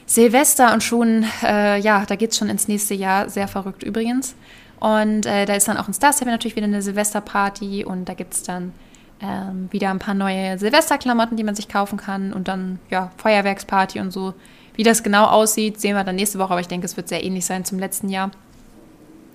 [0.05, 3.29] Silvester und schon, äh, ja, da geht es schon ins nächste Jahr.
[3.29, 4.35] Sehr verrückt übrigens.
[4.79, 8.13] Und äh, da ist dann auch in Star Stable natürlich wieder eine Silvesterparty und da
[8.13, 8.73] gibt es dann
[9.21, 13.99] ähm, wieder ein paar neue Silvesterklamotten, die man sich kaufen kann und dann ja Feuerwerksparty
[13.99, 14.33] und so.
[14.75, 17.23] Wie das genau aussieht, sehen wir dann nächste Woche, aber ich denke, es wird sehr
[17.23, 18.29] ähnlich sein zum letzten Jahr.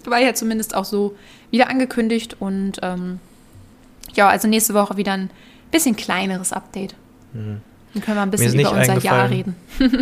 [0.04, 1.16] War ja zumindest auch so
[1.50, 3.18] wieder angekündigt und ähm,
[4.14, 5.30] ja, also nächste Woche wieder ein
[5.72, 6.94] bisschen kleineres Update.
[7.32, 7.60] Mhm.
[7.94, 9.56] Dann können wir ein bisschen über unser Jahr reden.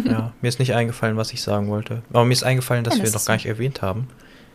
[0.05, 2.03] ja, mir ist nicht eingefallen, was ich sagen wollte.
[2.12, 4.09] Aber mir ist eingefallen, dass ja, das wir noch gar nicht erwähnt haben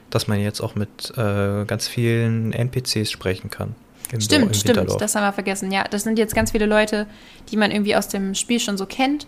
[0.10, 3.76] dass man jetzt auch mit äh, ganz vielen NPCs sprechen kann.
[4.20, 5.72] Stimmt, stimmt, das haben wir vergessen.
[5.72, 7.08] Ja, das sind jetzt ganz viele Leute,
[7.50, 9.26] die man irgendwie aus dem Spiel schon so kennt.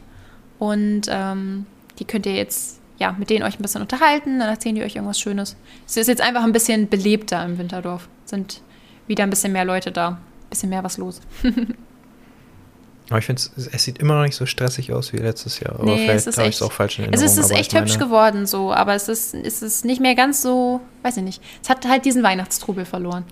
[0.59, 1.65] Und ähm,
[1.99, 4.95] die könnt ihr jetzt, ja, mit denen euch ein bisschen unterhalten, dann erzählen die euch
[4.95, 5.55] irgendwas Schönes.
[5.87, 8.07] Es ist jetzt einfach ein bisschen belebter im Winterdorf.
[8.25, 8.61] Sind
[9.07, 10.09] wieder ein bisschen mehr Leute da.
[10.09, 11.21] Ein bisschen mehr was los.
[13.09, 15.75] Aber ich finde, es sieht immer noch nicht so stressig aus wie letztes Jahr.
[15.75, 17.25] Aber nee, vielleicht habe ich es auch falsch in Erinnerung.
[17.25, 20.15] Es ist, es ist echt hübsch geworden so, aber es ist, es ist nicht mehr
[20.15, 21.41] ganz so, weiß ich nicht.
[21.61, 23.23] Es hat halt diesen Weihnachtstrubel verloren.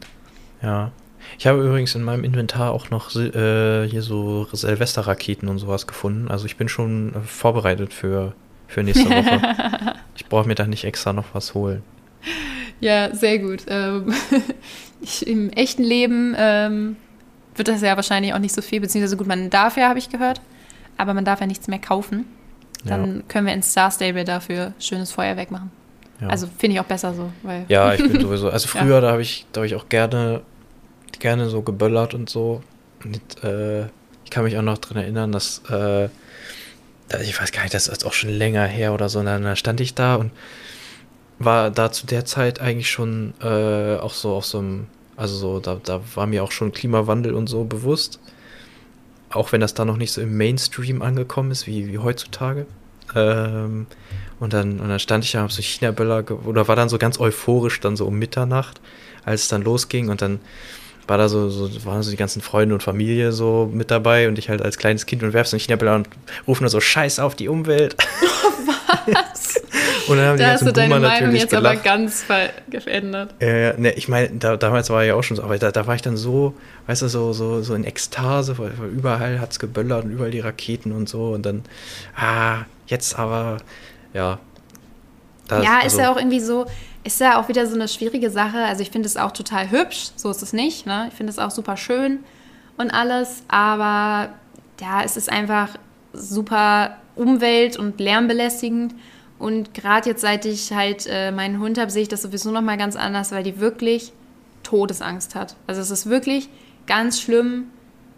[0.62, 0.92] Ja.
[1.38, 6.30] Ich habe übrigens in meinem Inventar auch noch äh, hier so Silvesterraketen und sowas gefunden.
[6.30, 8.34] Also ich bin schon äh, vorbereitet für,
[8.68, 9.96] für nächste Woche.
[10.16, 11.84] ich brauche mir da nicht extra noch was holen.
[12.80, 13.64] Ja, sehr gut.
[13.68, 14.14] Ähm,
[15.02, 16.96] ich, Im echten Leben ähm,
[17.56, 20.10] wird das ja wahrscheinlich auch nicht so viel, beziehungsweise gut, man darf ja, habe ich
[20.10, 20.42] gehört,
[20.98, 22.26] aber man darf ja nichts mehr kaufen.
[22.84, 23.22] Dann ja.
[23.28, 25.72] können wir in Star Stable dafür schönes Feuerwerk machen.
[26.22, 26.28] Ja.
[26.28, 27.32] Also finde ich auch besser so.
[27.44, 28.50] Weil ja, ich bin sowieso.
[28.50, 29.02] Also früher, ja.
[29.02, 30.42] da habe ich, da hab ich auch gerne,
[31.20, 32.62] gerne so geböllert und so.
[33.04, 33.86] Und, äh,
[34.24, 36.06] ich kann mich auch noch daran erinnern, dass, äh,
[37.22, 39.20] ich weiß gar nicht, das ist auch schon länger her oder so.
[39.20, 40.32] Und dann stand ich da und
[41.38, 44.88] war da zu der Zeit eigentlich schon äh, auch so auf so einem
[45.18, 48.20] also so, da, da war mir auch schon Klimawandel und so bewusst.
[49.30, 52.66] Auch wenn das da noch nicht so im Mainstream angekommen ist, wie, wie heutzutage.
[53.16, 53.88] Ähm,
[54.40, 57.20] und, dann, und dann stand ich da, hab so China-Böller, oder war dann so ganz
[57.20, 58.82] euphorisch, dann so um Mitternacht,
[59.24, 60.10] als es dann losging.
[60.10, 60.40] Und dann
[61.08, 64.38] war da so, so, waren so die ganzen Freunde und Familie so mit dabei und
[64.40, 66.10] ich halt als kleines Kind und werf so einen China-Böller und
[66.48, 67.96] rufe nur so Scheiß auf die Umwelt.
[69.08, 69.62] Was?
[70.08, 71.78] Und dann haben da die hast du deine Boomer Meinung jetzt gelacht.
[71.78, 72.26] aber ganz
[72.70, 73.34] geändert.
[73.40, 75.96] Äh, ne, ich meine, da, damals war ja auch schon so, aber da, da war
[75.96, 76.54] ich dann so,
[76.88, 80.32] weißt du, so, so, so in Ekstase, weil, weil überall hat es geböllert und überall
[80.32, 81.30] die Raketen und so.
[81.30, 81.64] Und dann,
[82.16, 83.58] ah, jetzt aber,
[84.14, 84.40] ja.
[85.48, 86.66] Das, ja, also, ist ja auch irgendwie so,
[87.04, 88.58] ist ja auch wieder so eine schwierige Sache.
[88.58, 90.86] Also ich finde es auch total hübsch, so ist es nicht.
[90.86, 91.08] Ne?
[91.10, 92.20] Ich finde es auch super schön
[92.78, 94.30] und alles, aber
[94.82, 95.70] ja, es ist einfach
[96.14, 98.94] super umwelt- und lärmbelästigend.
[99.38, 102.62] Und gerade jetzt, seit ich halt äh, meinen Hund habe, sehe ich das sowieso noch
[102.62, 104.14] mal ganz anders, weil die wirklich
[104.64, 105.56] Todesangst hat.
[105.68, 106.50] Also es ist wirklich
[106.88, 107.66] ganz schlimm.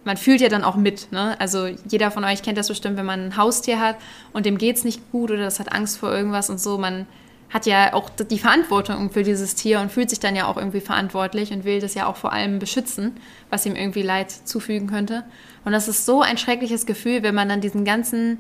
[0.04, 1.12] Man fühlt ja dann auch mit.
[1.12, 1.36] Ne?
[1.40, 3.98] Also jeder von euch kennt das bestimmt, wenn man ein Haustier hat
[4.32, 6.78] und dem geht es nicht gut oder das hat Angst vor irgendwas und so.
[6.78, 7.08] Man
[7.50, 10.82] hat ja auch die Verantwortung für dieses Tier und fühlt sich dann ja auch irgendwie
[10.82, 13.16] verantwortlich und will das ja auch vor allem beschützen,
[13.50, 15.24] was ihm irgendwie Leid zufügen könnte.
[15.64, 18.40] Und das ist so ein schreckliches Gefühl, wenn man dann diesen ganzen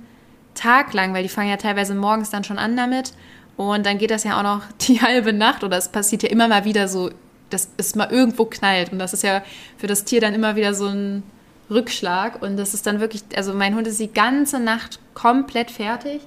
[0.58, 3.14] Tag lang, weil die fangen ja teilweise morgens dann schon an damit
[3.56, 6.48] und dann geht das ja auch noch die halbe Nacht oder es passiert ja immer
[6.48, 7.12] mal wieder so,
[7.50, 9.44] dass es mal irgendwo knallt und das ist ja
[9.78, 11.24] für das Tier dann immer wieder so ein
[11.70, 16.22] Rückschlag und das ist dann wirklich, also mein Hund ist die ganze Nacht komplett fertig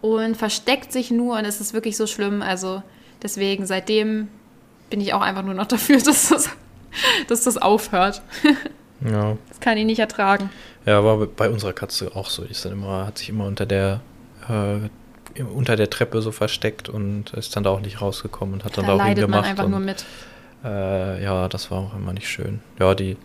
[0.00, 2.42] und versteckt sich nur und es ist wirklich so schlimm.
[2.42, 2.82] Also
[3.22, 4.28] deswegen, seitdem
[4.90, 6.50] bin ich auch einfach nur noch dafür, dass das,
[7.28, 8.22] dass das aufhört.
[9.00, 9.36] Ja.
[9.48, 10.50] Das kann ich nicht ertragen.
[10.86, 12.44] Ja, war bei unserer Katze auch so.
[12.44, 14.00] Die ist dann immer, hat sich immer unter der
[14.48, 14.88] äh,
[15.42, 18.86] unter der Treppe so versteckt und ist dann da auch nicht rausgekommen und hat dann
[18.86, 19.42] da, da auch leidet gemacht.
[19.42, 20.04] Man einfach und, nur mit.
[20.64, 22.60] Äh, ja, das war auch immer nicht schön.
[22.80, 23.16] Ja, die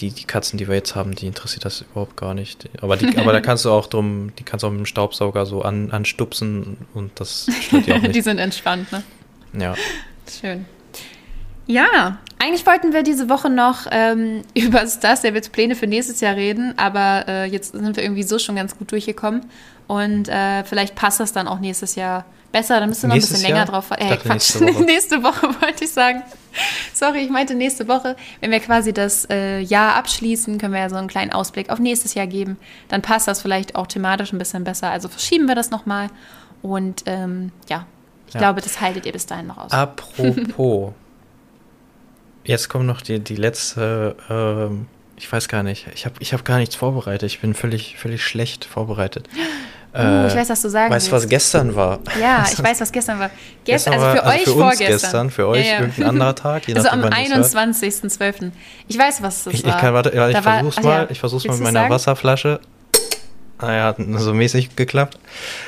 [0.00, 2.68] die, die Katzen, die wir jetzt haben, die interessiert das überhaupt gar nicht.
[2.80, 5.46] Aber, die, aber da kannst du auch drum, die kannst du auch mit dem Staubsauger
[5.46, 8.14] so an, anstupsen und das stört die auch nicht.
[8.14, 9.02] die sind entspannt, ne?
[9.58, 9.74] Ja.
[10.40, 10.66] Schön.
[11.68, 16.34] Ja, eigentlich wollten wir diese Woche noch ähm, über Star Stables Pläne für nächstes Jahr
[16.34, 19.44] reden, aber äh, jetzt sind wir irgendwie so schon ganz gut durchgekommen
[19.86, 22.80] und äh, vielleicht passt das dann auch nächstes Jahr besser.
[22.80, 23.50] Dann müsst ihr noch ein bisschen Jahr?
[23.50, 23.90] länger drauf.
[23.90, 24.82] Äh, Quatsch, nächste Woche.
[24.84, 26.22] nächste Woche wollte ich sagen.
[26.94, 28.16] Sorry, ich meinte nächste Woche.
[28.40, 31.78] Wenn wir quasi das äh, Jahr abschließen, können wir ja so einen kleinen Ausblick auf
[31.78, 32.56] nächstes Jahr geben.
[32.88, 34.90] Dann passt das vielleicht auch thematisch ein bisschen besser.
[34.90, 36.08] Also verschieben wir das nochmal.
[36.62, 37.84] Und ähm, ja,
[38.26, 38.40] ich ja.
[38.40, 39.72] glaube, das haltet ihr bis dahin noch aus.
[39.72, 40.92] Apropos.
[42.48, 44.16] Jetzt kommt noch die, die letzte.
[44.30, 44.86] Ähm,
[45.18, 45.86] ich weiß gar nicht.
[45.94, 47.30] Ich habe ich hab gar nichts vorbereitet.
[47.30, 49.28] Ich bin völlig, völlig schlecht vorbereitet.
[49.94, 51.98] Uh, ich weiß, was du sagen Weißt du, was gestern war?
[52.18, 53.30] Ja, ich weiß, was gestern war.
[53.64, 54.88] Gestern, also für also euch für uns vorgestern.
[54.88, 55.80] gestern, für euch ja, ja.
[55.80, 56.66] irgendein anderer Tag.
[56.66, 58.50] Je also am 21.12.
[58.86, 59.74] Ich weiß, was das ich, war.
[59.74, 61.02] Ich, kann, warte, ich versuch's war, mal.
[61.02, 61.06] Ja.
[61.10, 62.58] Ich versuch's mal mit meiner sagen?
[63.58, 64.02] Wasserflasche.
[64.02, 65.18] Naja, hat so mäßig geklappt.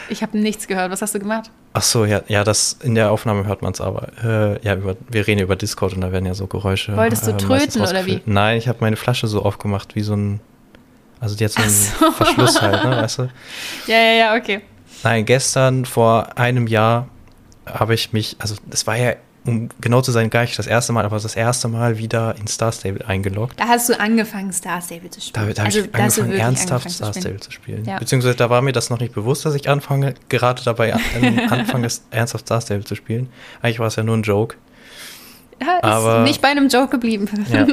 [0.08, 0.90] Ich habe nichts gehört.
[0.90, 1.50] Was hast du gemacht?
[1.72, 4.08] Ach so, ja, ja, das in der Aufnahme hört man es aber.
[4.24, 6.96] Äh, ja, über, wir reden ja über Discord und da werden ja so Geräusche.
[6.96, 8.20] Wolltest du äh, tröten oder wie?
[8.26, 10.40] Nein, ich habe meine Flasche so aufgemacht wie so ein.
[11.20, 12.10] Also die hat so einen so.
[12.12, 13.28] Verschluss halt, ne, weißt du?
[13.86, 14.62] Ja, ja, ja, okay.
[15.02, 17.08] Nein, gestern vor einem Jahr
[17.66, 19.14] habe ich mich, also das war ja,
[19.46, 22.46] um genau zu sein, gar nicht das erste Mal, aber das erste Mal wieder in
[22.46, 23.58] Star Stable eingeloggt.
[23.58, 25.48] Da hast du angefangen, Star Stable zu spielen.
[25.48, 27.84] Da, da also, habe ich angefangen, ernsthaft angefangen Star Stable zu spielen.
[27.84, 27.98] Ja.
[27.98, 30.94] Beziehungsweise da war mir das noch nicht bewusst, dass ich anfange, gerade dabei
[31.50, 33.28] anfange, ernsthaft Star Stable zu spielen.
[33.62, 34.56] Eigentlich war es ja nur ein Joke.
[35.60, 37.28] Ja, ist aber, nicht bei einem Joke geblieben.
[37.50, 37.66] Ja.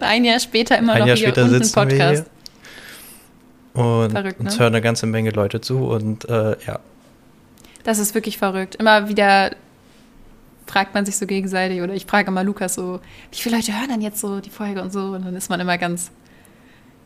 [0.06, 1.70] ein Jahr später immer ein noch Jahr hier später Podcast.
[1.72, 2.24] Wir hier
[3.78, 4.46] und verrückt, ne?
[4.46, 6.80] uns hören eine ganze Menge Leute zu und äh, ja.
[7.84, 8.74] Das ist wirklich verrückt.
[8.74, 9.52] Immer wieder
[10.68, 13.00] fragt man sich so gegenseitig oder ich frage immer Lukas so,
[13.30, 15.60] wie viele Leute hören dann jetzt so die Folge und so und dann ist man
[15.60, 16.10] immer ganz,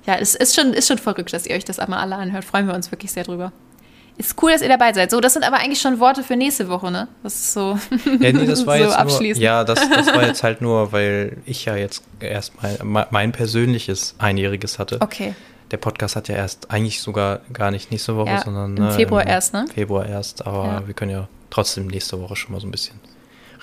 [0.07, 2.45] ja, es ist schon, ist schon verrückt, dass ihr euch das einmal alle anhört.
[2.45, 3.53] Freuen wir uns wirklich sehr drüber.
[4.19, 5.11] Ist cool, dass ihr dabei seid.
[5.11, 7.09] So, das sind aber eigentlich schon Worte für nächste Woche, ne?
[7.23, 7.79] Das ist so.
[8.21, 8.77] Ja, nee, das war
[9.09, 12.79] so jetzt nur, ja, das, das war jetzt halt nur, weil ich ja jetzt erstmal
[12.83, 15.01] mein persönliches Einjähriges hatte.
[15.01, 15.35] Okay
[15.71, 18.91] der Podcast hat ja erst eigentlich sogar gar nicht nächste Woche, ja, sondern im ne,
[18.93, 19.65] Februar im erst, ne?
[19.73, 20.87] Februar erst, aber ja.
[20.87, 23.01] wir können ja trotzdem nächste Woche schon mal so ein bisschen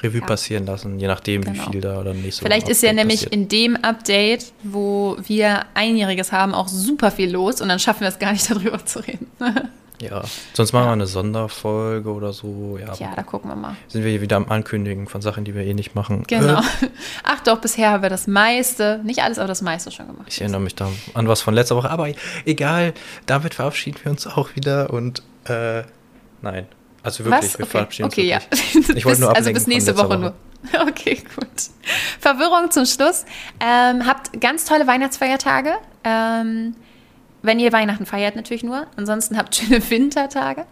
[0.01, 0.25] Revue ja.
[0.25, 1.55] passieren lassen, je nachdem, genau.
[1.55, 3.33] wie viel da oder nächste Vielleicht Woche ist ja nämlich passiert.
[3.33, 8.09] in dem Update, wo wir Einjähriges haben, auch super viel los und dann schaffen wir
[8.09, 9.27] es gar nicht darüber zu reden.
[10.01, 10.89] Ja, sonst machen ja.
[10.89, 12.77] wir eine Sonderfolge oder so.
[12.79, 13.75] Ja, ja, da gucken wir mal.
[13.89, 16.23] Sind wir hier wieder am Ankündigen von Sachen, die wir eh nicht machen.
[16.27, 16.59] Genau.
[16.59, 16.63] Äh.
[17.23, 20.27] Ach doch, bisher haben wir das meiste, nicht alles, aber das meiste schon gemacht.
[20.29, 22.07] Ich erinnere mich da an was von letzter Woche, aber
[22.45, 22.93] egal,
[23.25, 25.83] damit verabschieden wir uns auch wieder und äh,
[26.41, 26.65] nein.
[27.03, 27.59] Also wirklich, was?
[27.59, 27.71] wir okay.
[27.71, 28.45] verabschieden okay, uns.
[28.45, 28.95] Okay, ja.
[28.97, 30.33] Ich wollte nur Also bis nächste Woche, Woche nur.
[30.87, 31.47] Okay, gut.
[32.19, 33.25] Verwirrung zum Schluss.
[33.59, 35.75] Ähm, habt ganz tolle Weihnachtsfeiertage.
[36.03, 36.75] Ähm,
[37.41, 38.87] wenn ihr Weihnachten feiert, natürlich nur.
[38.97, 40.65] Ansonsten habt schöne Wintertage.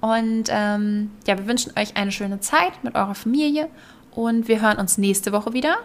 [0.00, 3.68] Und ähm, ja, wir wünschen euch eine schöne Zeit mit eurer Familie.
[4.10, 5.76] Und wir hören uns nächste Woche wieder.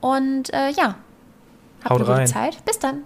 [0.00, 0.96] Und äh, ja,
[1.82, 2.26] habt Haut eine gute rein.
[2.26, 2.64] Zeit.
[2.64, 3.02] Bis dann.